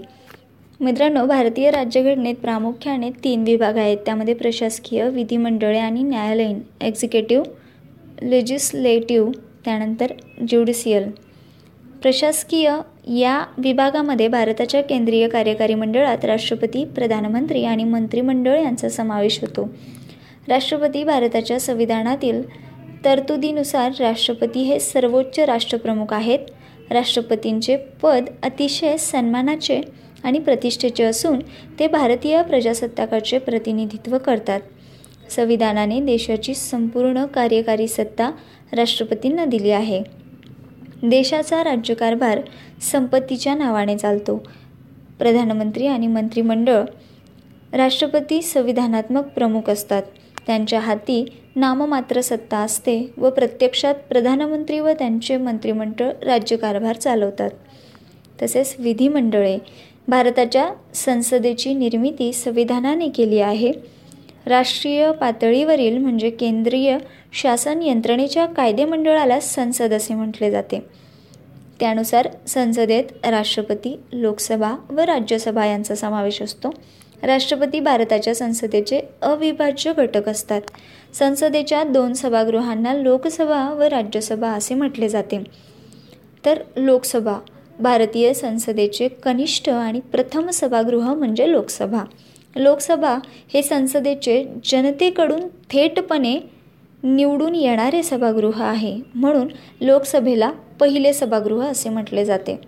मित्रांनो 0.80 1.26
भारतीय 1.26 1.70
राज्यघटनेत 1.72 2.36
प्रामुख्याने 2.36 3.10
तीन 3.24 3.44
विभाग 3.44 3.78
आहेत. 3.78 3.98
त्यामध्ये 3.98 4.34
प्रशासकीय 4.34 5.08
विधिमंडळे 5.10 5.80
आणि 5.80 6.04
न्यायालयीन 6.04 6.60
एक्झिक्युटिव्ह 6.82 8.28
लेजिस्लेटिव्ह 8.28 9.32
त्यानंतर 9.66 10.12
ज्युडिशियल 10.48 11.10
प्रशासकीय 12.02 12.72
या 13.20 13.46
विभागामध्ये 13.58 14.28
भारताच्या 14.28 14.82
केंद्रीय 14.84 15.28
कार्यकारी 15.28 15.74
मंडळात 15.74 16.26
राष्ट्रपती 16.26 16.86
प्रधानमंत्री 16.86 17.64
आणि 17.66 17.84
मंत्रिमंडळ 17.84 18.60
यांचा 18.60 18.90
समावेश 18.90 19.40
होतो. 19.42 19.70
राष्ट्रपती 20.48 21.04
भारताच्या 21.04 21.60
संविधानातील 21.60 22.42
तरतुदीनुसार 23.06 23.92
राष्ट्रपती 24.00 24.64
हे 24.64 24.80
सर्वोच्च 24.80 25.40
राष्ट्रप्रमुख 25.40 26.14
आहेत. 26.14 26.40
राष्ट्रपतींचे 26.92 27.78
पद 28.02 28.30
अतिशय 28.44 28.98
सन्मानाचे 28.98 29.82
आणि 30.24 30.40
प्रतिष्ठेचे 30.40 31.04
असून 31.04 31.40
ते 31.80 31.88
भारतीय 31.88 32.42
प्रजासत्ताकाचे 32.42 33.38
प्रतिनिधित्व 33.38 34.18
करतात. 34.18 34.60
संविधानाने 35.30 36.02
देशाची 36.02 36.54
संपूर्ण 36.54 37.26
कार्यकारी 37.26 37.88
सत्ता 37.88 38.32
राष्ट्रपतींना 38.74 39.46
दिली 39.46 39.72
आहे. 39.72 40.04
देशाचा 41.04 41.64
राज्यकारभार 41.64 42.40
संपत्तीच्या 42.92 43.56
नावाने 43.56 43.98
चालतो. 43.98 44.48
प्रधानमंत्री 45.20 45.88
आणि 45.88 46.08
मंत्रिमंडळ 46.08 46.84
राष्ट्रपती 47.74 48.42
संविधानात्मक 48.42 49.28
प्रमुख 49.28 49.70
असतात. 49.70 50.04
त्यांच्या 50.48 50.80
हाती 50.80 51.26
नाममात्र 51.56 52.22
सत्ता 52.22 52.58
असते 52.58 53.14
व 53.18 53.30
प्रत्यक्षात 53.30 53.96
प्रधानमंत्री 54.10 54.80
व 54.80 54.90
त्यांचे 54.90 55.38
मंत्रिमंडळ 55.38 56.10
राज्यकारभार 56.24 56.96
चालवतात. 56.96 57.50
तसेच 58.42 58.76
विधिमंडळे 58.80 59.58
भारताच्या 60.10 60.70
संसदेची 60.94 61.74
निर्मिती 61.74 62.34
संविधानाने 62.34 63.10
केली 63.10 63.40
आहे. 63.40 63.72
राष्ट्रीय 64.46 65.12
पातळीवरील 65.12 65.98
म्हणजे 65.98 66.30
केंद्रीय 66.30 66.98
शासन 67.34 67.82
यंत्रणेच्या 67.82 68.46
कायदेमंडळाला 68.46 69.40
संसद 69.40 69.94
असे 69.94 70.14
म्हटले 70.14 70.52
जाते. 70.52 70.80
त्यानुसार 71.80 72.30
संसदेत 72.48 73.04
राष्ट्रपती 73.26 74.00
लोकसभा 74.14 74.76
व 74.90 75.00
राज्यसभा 75.00 75.66
यांचा 75.66 75.96
समावेश 75.96 76.42
असतो. 76.42 76.70
राष्ट्रपती 77.24 77.80
भारताच्या 77.80 78.36
संसदेचे 78.36 79.02
अविभाज्य 79.22 79.94
घटक 79.98 80.30
असतात. 80.30 80.62
संसदेच्या 81.14 81.84
दोन 81.84 82.14
सभागृहांना 82.14 82.94
लोकसभा 82.94 83.74
व 83.74 83.82
राज्यसभा 83.82 84.50
असे 84.50 84.76
म्हटले 84.76 85.10
जाते. 85.10 85.44
तर 86.46 86.60
लोकसभा 86.78 87.40
भारतीय 87.80 88.34
संसदेचे 88.34 89.08
कनिष्ठ 89.08 89.70
आणि 89.70 90.00
प्रथम 90.00 90.50
सभागृह 90.50 91.14
म्हणजे 91.14 91.52
लोकसभा. 91.52 92.04
लोकसभा 92.56 93.18
हे 93.54 93.62
संसदेचे 93.62 94.46
जनतेकडून 94.66 95.40
थेटपणे 95.70 96.40
निवडून 97.04 97.56
येणारे 97.56 98.04
सभागृह 98.04 98.62
आहे. 98.62 99.00
म्हणून 99.16 99.48
लोकसभेला 99.82 100.52
पहिले 100.80 101.14
सभागृह 101.14 101.66
असे 101.66 101.90
म्हटले 101.90 102.26
जाते. 102.26 102.60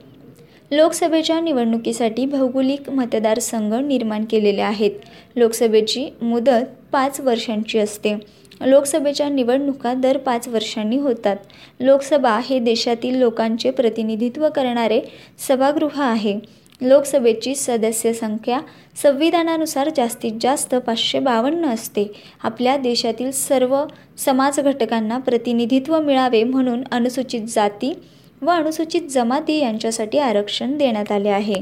लोकसभेच्या 0.71 1.39
निवडणुकीसाठी 1.39 2.25
भौगोलिक 2.25 2.89
मतदारसंघ 2.89 3.73
निर्माण 3.73 4.25
केलेले 4.25 4.61
आहेत. 4.61 4.91
लोकसभेची 5.35 6.07
मुदत 6.21 6.80
पाच 6.91 7.19
वर्षांची 7.19 7.79
असते. 7.79 8.15
लोकसभेच्या 8.61 9.29
निवडणुका 9.29 9.93
दर 9.93 10.17
पाच 10.17 10.47
वर्षांनी 10.47 10.97
होतात. 10.97 11.37
लोकसभा 11.79 12.39
हे 12.39 12.59
देशातील 12.59 13.15
लोकांचे 13.15 13.71
प्रतिनिधित्व 13.71 14.49
करणारे 14.55 15.01
सभागृह 15.47 16.01
आहे. 16.01 16.39
लोकसभेची 16.81 17.55
सदस्य 17.55 18.13
संख्या 18.13 18.59
संविधानानुसार 19.03 19.89
जास्तीत 19.97 20.31
जास्त 20.41 20.75
पाचशे 20.75 21.19
बावन्न 21.19 21.65
असते. 21.65 22.11
आपल्या 22.43 22.77
देशातील 22.77 23.31
सर्व 23.31 23.85
समाज 24.17 24.59
घटकांना 24.59 25.17
प्रतिनिधित्व 25.17 26.01
मिळावे 26.01 26.43
म्हणून 26.43 26.83
अनुसूचित 26.91 27.41
जाती 27.41 27.93
व 28.41 28.49
अनुसूचित 28.49 29.01
जमाती 29.01 29.59
यांच्यासाठी 29.59 30.17
आरक्षण 30.17 30.77
देण्यात 30.77 31.11
आले 31.11 31.29
आहे. 31.29 31.61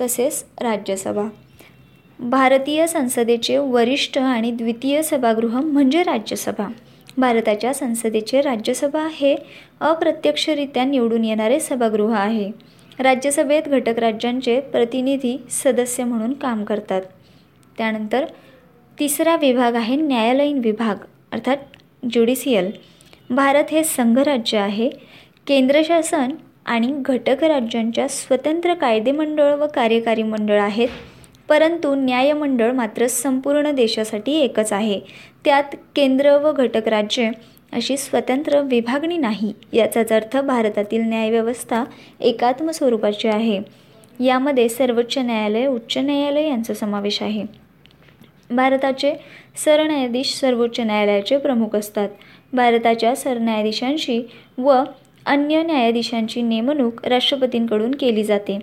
तसेच 0.00 0.44
राज्यसभा. 0.60 1.28
भारतीय 2.22 2.86
संसदेचे 2.86 3.58
वरिष्ठ 3.58 4.18
आणि 4.18 4.50
द्वितीय 4.50 5.02
सभागृह 5.02 5.60
म्हणजे 5.60 6.02
राज्यसभा. 6.02 6.68
भारताच्या 7.18 7.74
संसदेचे 7.74 8.40
राज्यसभा 8.40 9.08
हे 9.12 9.36
अप्रत्यक्षरित्या 9.80 10.84
निवडून 10.84 11.24
येणारे 11.24 11.60
सभागृह 11.60 12.14
आहे. 12.14 12.50
राज्यसभेत 12.98 13.62
घटक 13.66 13.98
राज्यांचे 13.98 14.60
प्रतिनिधी 14.60 15.36
सदस्य 15.50 16.04
म्हणून 16.04 16.32
काम 16.32 16.64
करतात. 16.64 17.02
त्यानंतर 17.78 18.24
तिसरा 19.00 19.36
विभाग 19.36 19.74
आहे 19.74 19.96
न्यायालयीन 19.96 20.58
विभाग 20.58 20.94
अर्थात 21.32 21.56
ज्युडिशियल. 22.12 22.70
भारत 23.30 23.64
हे 23.70 23.84
संघराज्य 23.84 24.58
आहे. 24.58 24.90
केंद्रशासन 25.46 26.32
आणि 26.66 26.92
घटक 27.06 27.44
राज्यांच्या 27.44 28.08
स्वतंत्र 28.08 28.74
कायदेमंडळ 28.74 29.54
व 29.54 29.66
कार्यकारी 29.74 30.22
मंडळ 30.22 30.60
आहेत. 30.60 30.88
परंतु 31.52 31.94
न्यायमंडळ 31.94 32.72
मात्र 32.72 33.06
संपूर्ण 33.06 33.70
देशासाठी 33.70 34.40
एकच 34.40 34.72
आहे. 34.72 35.00
त्यात 35.44 35.64
केंद्र 35.96 36.36
व 36.36 36.52
घटक 36.52 36.88
राज्य 36.88 37.30
अशी 37.72 37.96
स्वतंत्र 37.96 38.60
विभागणी 38.60 39.16
नाही. 39.16 39.52
याचाच 39.72 40.12
अर्थ 40.12 40.36
भारतातील 40.36 41.02
न्यायव्यवस्था 41.02 41.84
एकात्म 42.20 42.70
स्वरूपाची 42.70 43.28
आहे. 43.28 43.60
यामध्ये 44.24 44.68
सर्वोच्च 44.68 45.18
न्यायालय 45.18 45.66
उच्च 45.66 45.98
न्यायालय 45.98 46.48
यांचा 46.48 46.74
समावेश 46.74 47.22
आहे. 47.22 47.44
भारताचे 48.50 49.14
सरन्यायाधीश 49.64 50.34
सर्वोच्च 50.34 50.80
न्यायालयाचे 50.80 51.36
प्रमुख 51.36 51.76
असतात. 51.76 52.08
भारताच्या 52.52 53.16
सरन्यायाधीशांशी 53.16 54.22
व 54.58 54.74
अन्य 55.26 55.62
न्यायाधीशांची 55.62 56.42
नेमणूक 56.42 57.06
राष्ट्रपतींकडून 57.06 57.94
केली 57.94 58.24
जाते. 58.24 58.58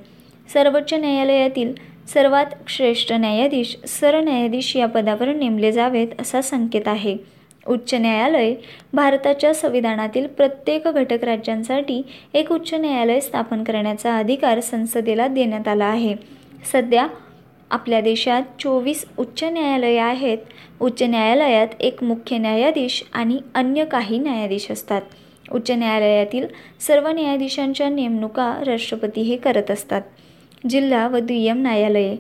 सर्वोच्च 0.53 0.93
न्यायालयातील 0.93 1.88
सर्वात 2.13 2.45
श्रेष्ठ 2.67 3.11
न्यायाधीश 3.11 3.77
सरन्यायाधीश 3.87 4.75
या 4.75 4.87
पदावर 4.87 5.33
नेमले 5.33 5.71
जावेत 5.71 6.07
असा 6.19 6.41
संकेत 6.41 6.87
आहे. 6.87 7.17
उच्च 7.67 7.93
न्यायालय 7.93 8.55
भारताच्या 8.93 9.53
संविधानातील 9.53 10.27
प्रत्येक 10.27 10.87
घटक 10.87 11.23
राज्यांसाठी 11.23 12.01
एक 12.33 12.51
उच्च 12.51 12.73
न्यायालय 12.73 13.19
स्थापन 13.19 13.63
करण्याचा 13.63 14.17
अधिकार 14.17 14.59
संसदेला 14.59 15.27
देण्यात 15.27 15.67
आला 15.67 15.85
आहे. 15.85 16.15
सध्या 16.71 17.07
आपल्या 17.71 18.01
देशात 18.01 18.41
चोवीस 18.59 19.05
उच्च 19.17 19.43
न्यायालये 19.43 19.97
आहेत. 19.97 20.37
उच्च 20.79 21.03
न्यायालयात 21.03 21.67
एक 21.79 22.03
मुख्य 22.03 22.37
न्यायाधीश 22.37 23.03
आणि 23.13 23.39
अन्य 23.55 23.85
काही 23.85 24.17
न्यायाधीश 24.17 24.71
असतात. 24.71 25.01
उच्च 25.51 25.71
न्यायालयातील 25.71 26.47
सर्व 26.79 27.07
न्यायाधीशांच्या 27.07 27.89
नेमणुका 27.89 28.61
राष्ट्रपती 28.65 29.21
हे 29.21 29.37
करत 29.37 29.71
असतात. 29.71 30.01
जिल्हा 30.69 31.07
व 31.07 31.19
दुय्यम 31.19 31.61
न्यायालये 31.61 32.15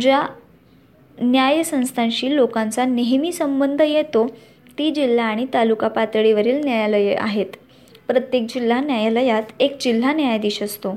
ज्या 0.00 0.22
न्यायसंस्थांशी 1.20 2.34
लोकांचा 2.36 2.84
नेहमी 2.84 3.32
संबंध 3.32 3.80
येतो 3.80 4.26
ती 4.78 4.90
जिल्हा 4.90 5.24
आणि 5.24 5.46
तालुका 5.54 5.88
पातळीवरील 5.88 6.60
न्यायालये 6.64 7.14
आहेत. 7.14 7.46
प्रत्येक 8.08 8.46
जिल्हा 8.54 8.80
न्यायालयात 8.80 9.42
एक 9.60 9.76
जिल्हा 9.80 10.12
न्यायाधीश 10.12 10.62
असतो. 10.62 10.94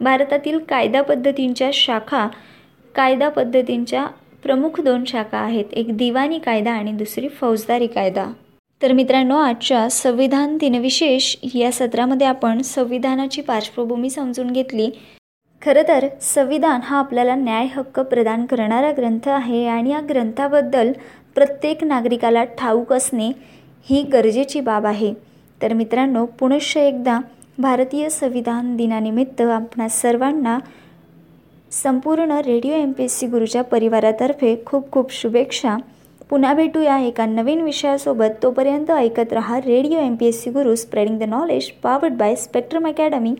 भारतातील 0.00 0.58
कायदा 0.58 1.02
पद्धतींच्या 1.02 1.70
शाखा 1.74 2.26
कायदा 2.94 3.28
पद्धतींच्या 3.28 4.06
प्रमुख 4.42 4.80
दोन 4.80 5.04
शाखा 5.04 5.38
आहेत 5.38 5.72
एक 5.72 5.96
दिवाणी 5.96 6.38
कायदा 6.38 6.72
आणि 6.72 6.92
दुसरी 6.92 7.28
फौजदारी 7.28 7.86
कायदा. 7.86 8.26
तर 8.82 8.92
मित्रांनो 8.92 9.36
आजच्या 9.36 9.88
संविधान 9.90 10.56
दिनविशेष 10.56 11.36
या 11.54 11.72
सत्रामध्ये 11.72 12.26
आपण 12.26 12.62
संविधानाची 12.62 13.40
पार्श्वभूमी 13.40 14.10
समजून 14.10 14.50
घेतली. 14.50 14.90
खरं 15.62 15.82
तर 15.82 16.06
संविधान 16.22 16.80
हा 16.84 16.98
आपल्याला 16.98 17.34
न्याय 17.34 17.66
हक्क 17.66 17.98
प्रदान 18.00 18.44
करणारा 18.46 18.90
ग्रंथ 18.96 19.28
आहे 19.28 19.66
आणि 19.66 19.90
या 19.90 20.00
ग्रंथाबद्दल 20.08 20.92
प्रत्येक 21.34 21.84
नागरिकाला 21.84 22.44
ठाऊक 22.58 22.92
असणे 22.92 23.30
ही 23.90 24.02
गरजेची 24.02 24.60
बाब 24.60 24.86
आहे. 24.86 25.12
तर 25.62 25.72
मित्रांनो 25.72 26.24
पुनश्च 26.38 26.76
एकदा 26.76 27.18
भारतीय 27.58 28.08
संविधान 28.08 28.76
दिनानिमित्त 28.76 29.40
आपणा 29.42 29.88
सर्वांना 29.88 30.58
संपूर्ण 31.72 32.40
Radio 32.46 32.72
M 32.72 32.92
P 32.92 33.04
S 33.04 33.18
C 33.18 33.26
गुरुच्या 33.26 33.62
परिवारातर्फे 33.62 34.56
खूप 34.66 34.90
खूप 34.92 35.12
शुभेच्छा. 35.12 35.76
पुन्हा 36.30 36.52
भेटूया 36.54 36.98
एका 36.98 37.26
नवीन 37.26 37.60
विषयासोबत. 37.60 38.42
तोपर्यंत 38.42 38.90
ऐकत 38.90 39.32
रहा 39.32 39.58
Radio 39.58 39.98
M 39.98 40.14
P 40.14 40.26
S 40.26 40.42
C 40.44 40.50
Guru 40.50 40.74
spreading 40.76 41.18
the 41.18 41.28
knowledge 41.28 41.70
powered 41.82 42.16
by 42.18 42.34
Spectrum 42.36 42.88
Academy 42.88 43.34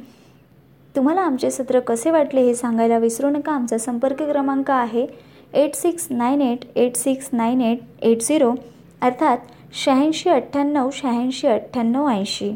तुम्हाला 0.96 1.20
आमचे 1.20 1.50
सत्र 1.50 1.80
कसे 1.80 2.10
वाटले 2.10 2.40
हे 2.40 2.54
सांगायला 2.54 2.98
विसरू 2.98 3.30
नका. 3.30 3.52
आमचा 3.52 3.78
संपर्क 3.78 4.22
क्रमांक 4.22 4.70
आहे 4.70 5.06
eight 5.54 5.74
six 5.74 6.06
nine 6.10 6.40
eight 6.42 6.64
eight 6.76 6.96
six 6.96 7.28
nine 7.32 7.60
eight 7.60 7.78
eight 8.02 8.22
zero 8.22 8.52
अर्थात 9.02 9.38
शहाऐंशी 9.72 10.30
अठ्ठ्याण्णव 10.30 10.88
शहाऐंशी 10.92 11.46
अठ्ठ्याण्णव 11.46 12.08
ऐंशी. 12.08 12.50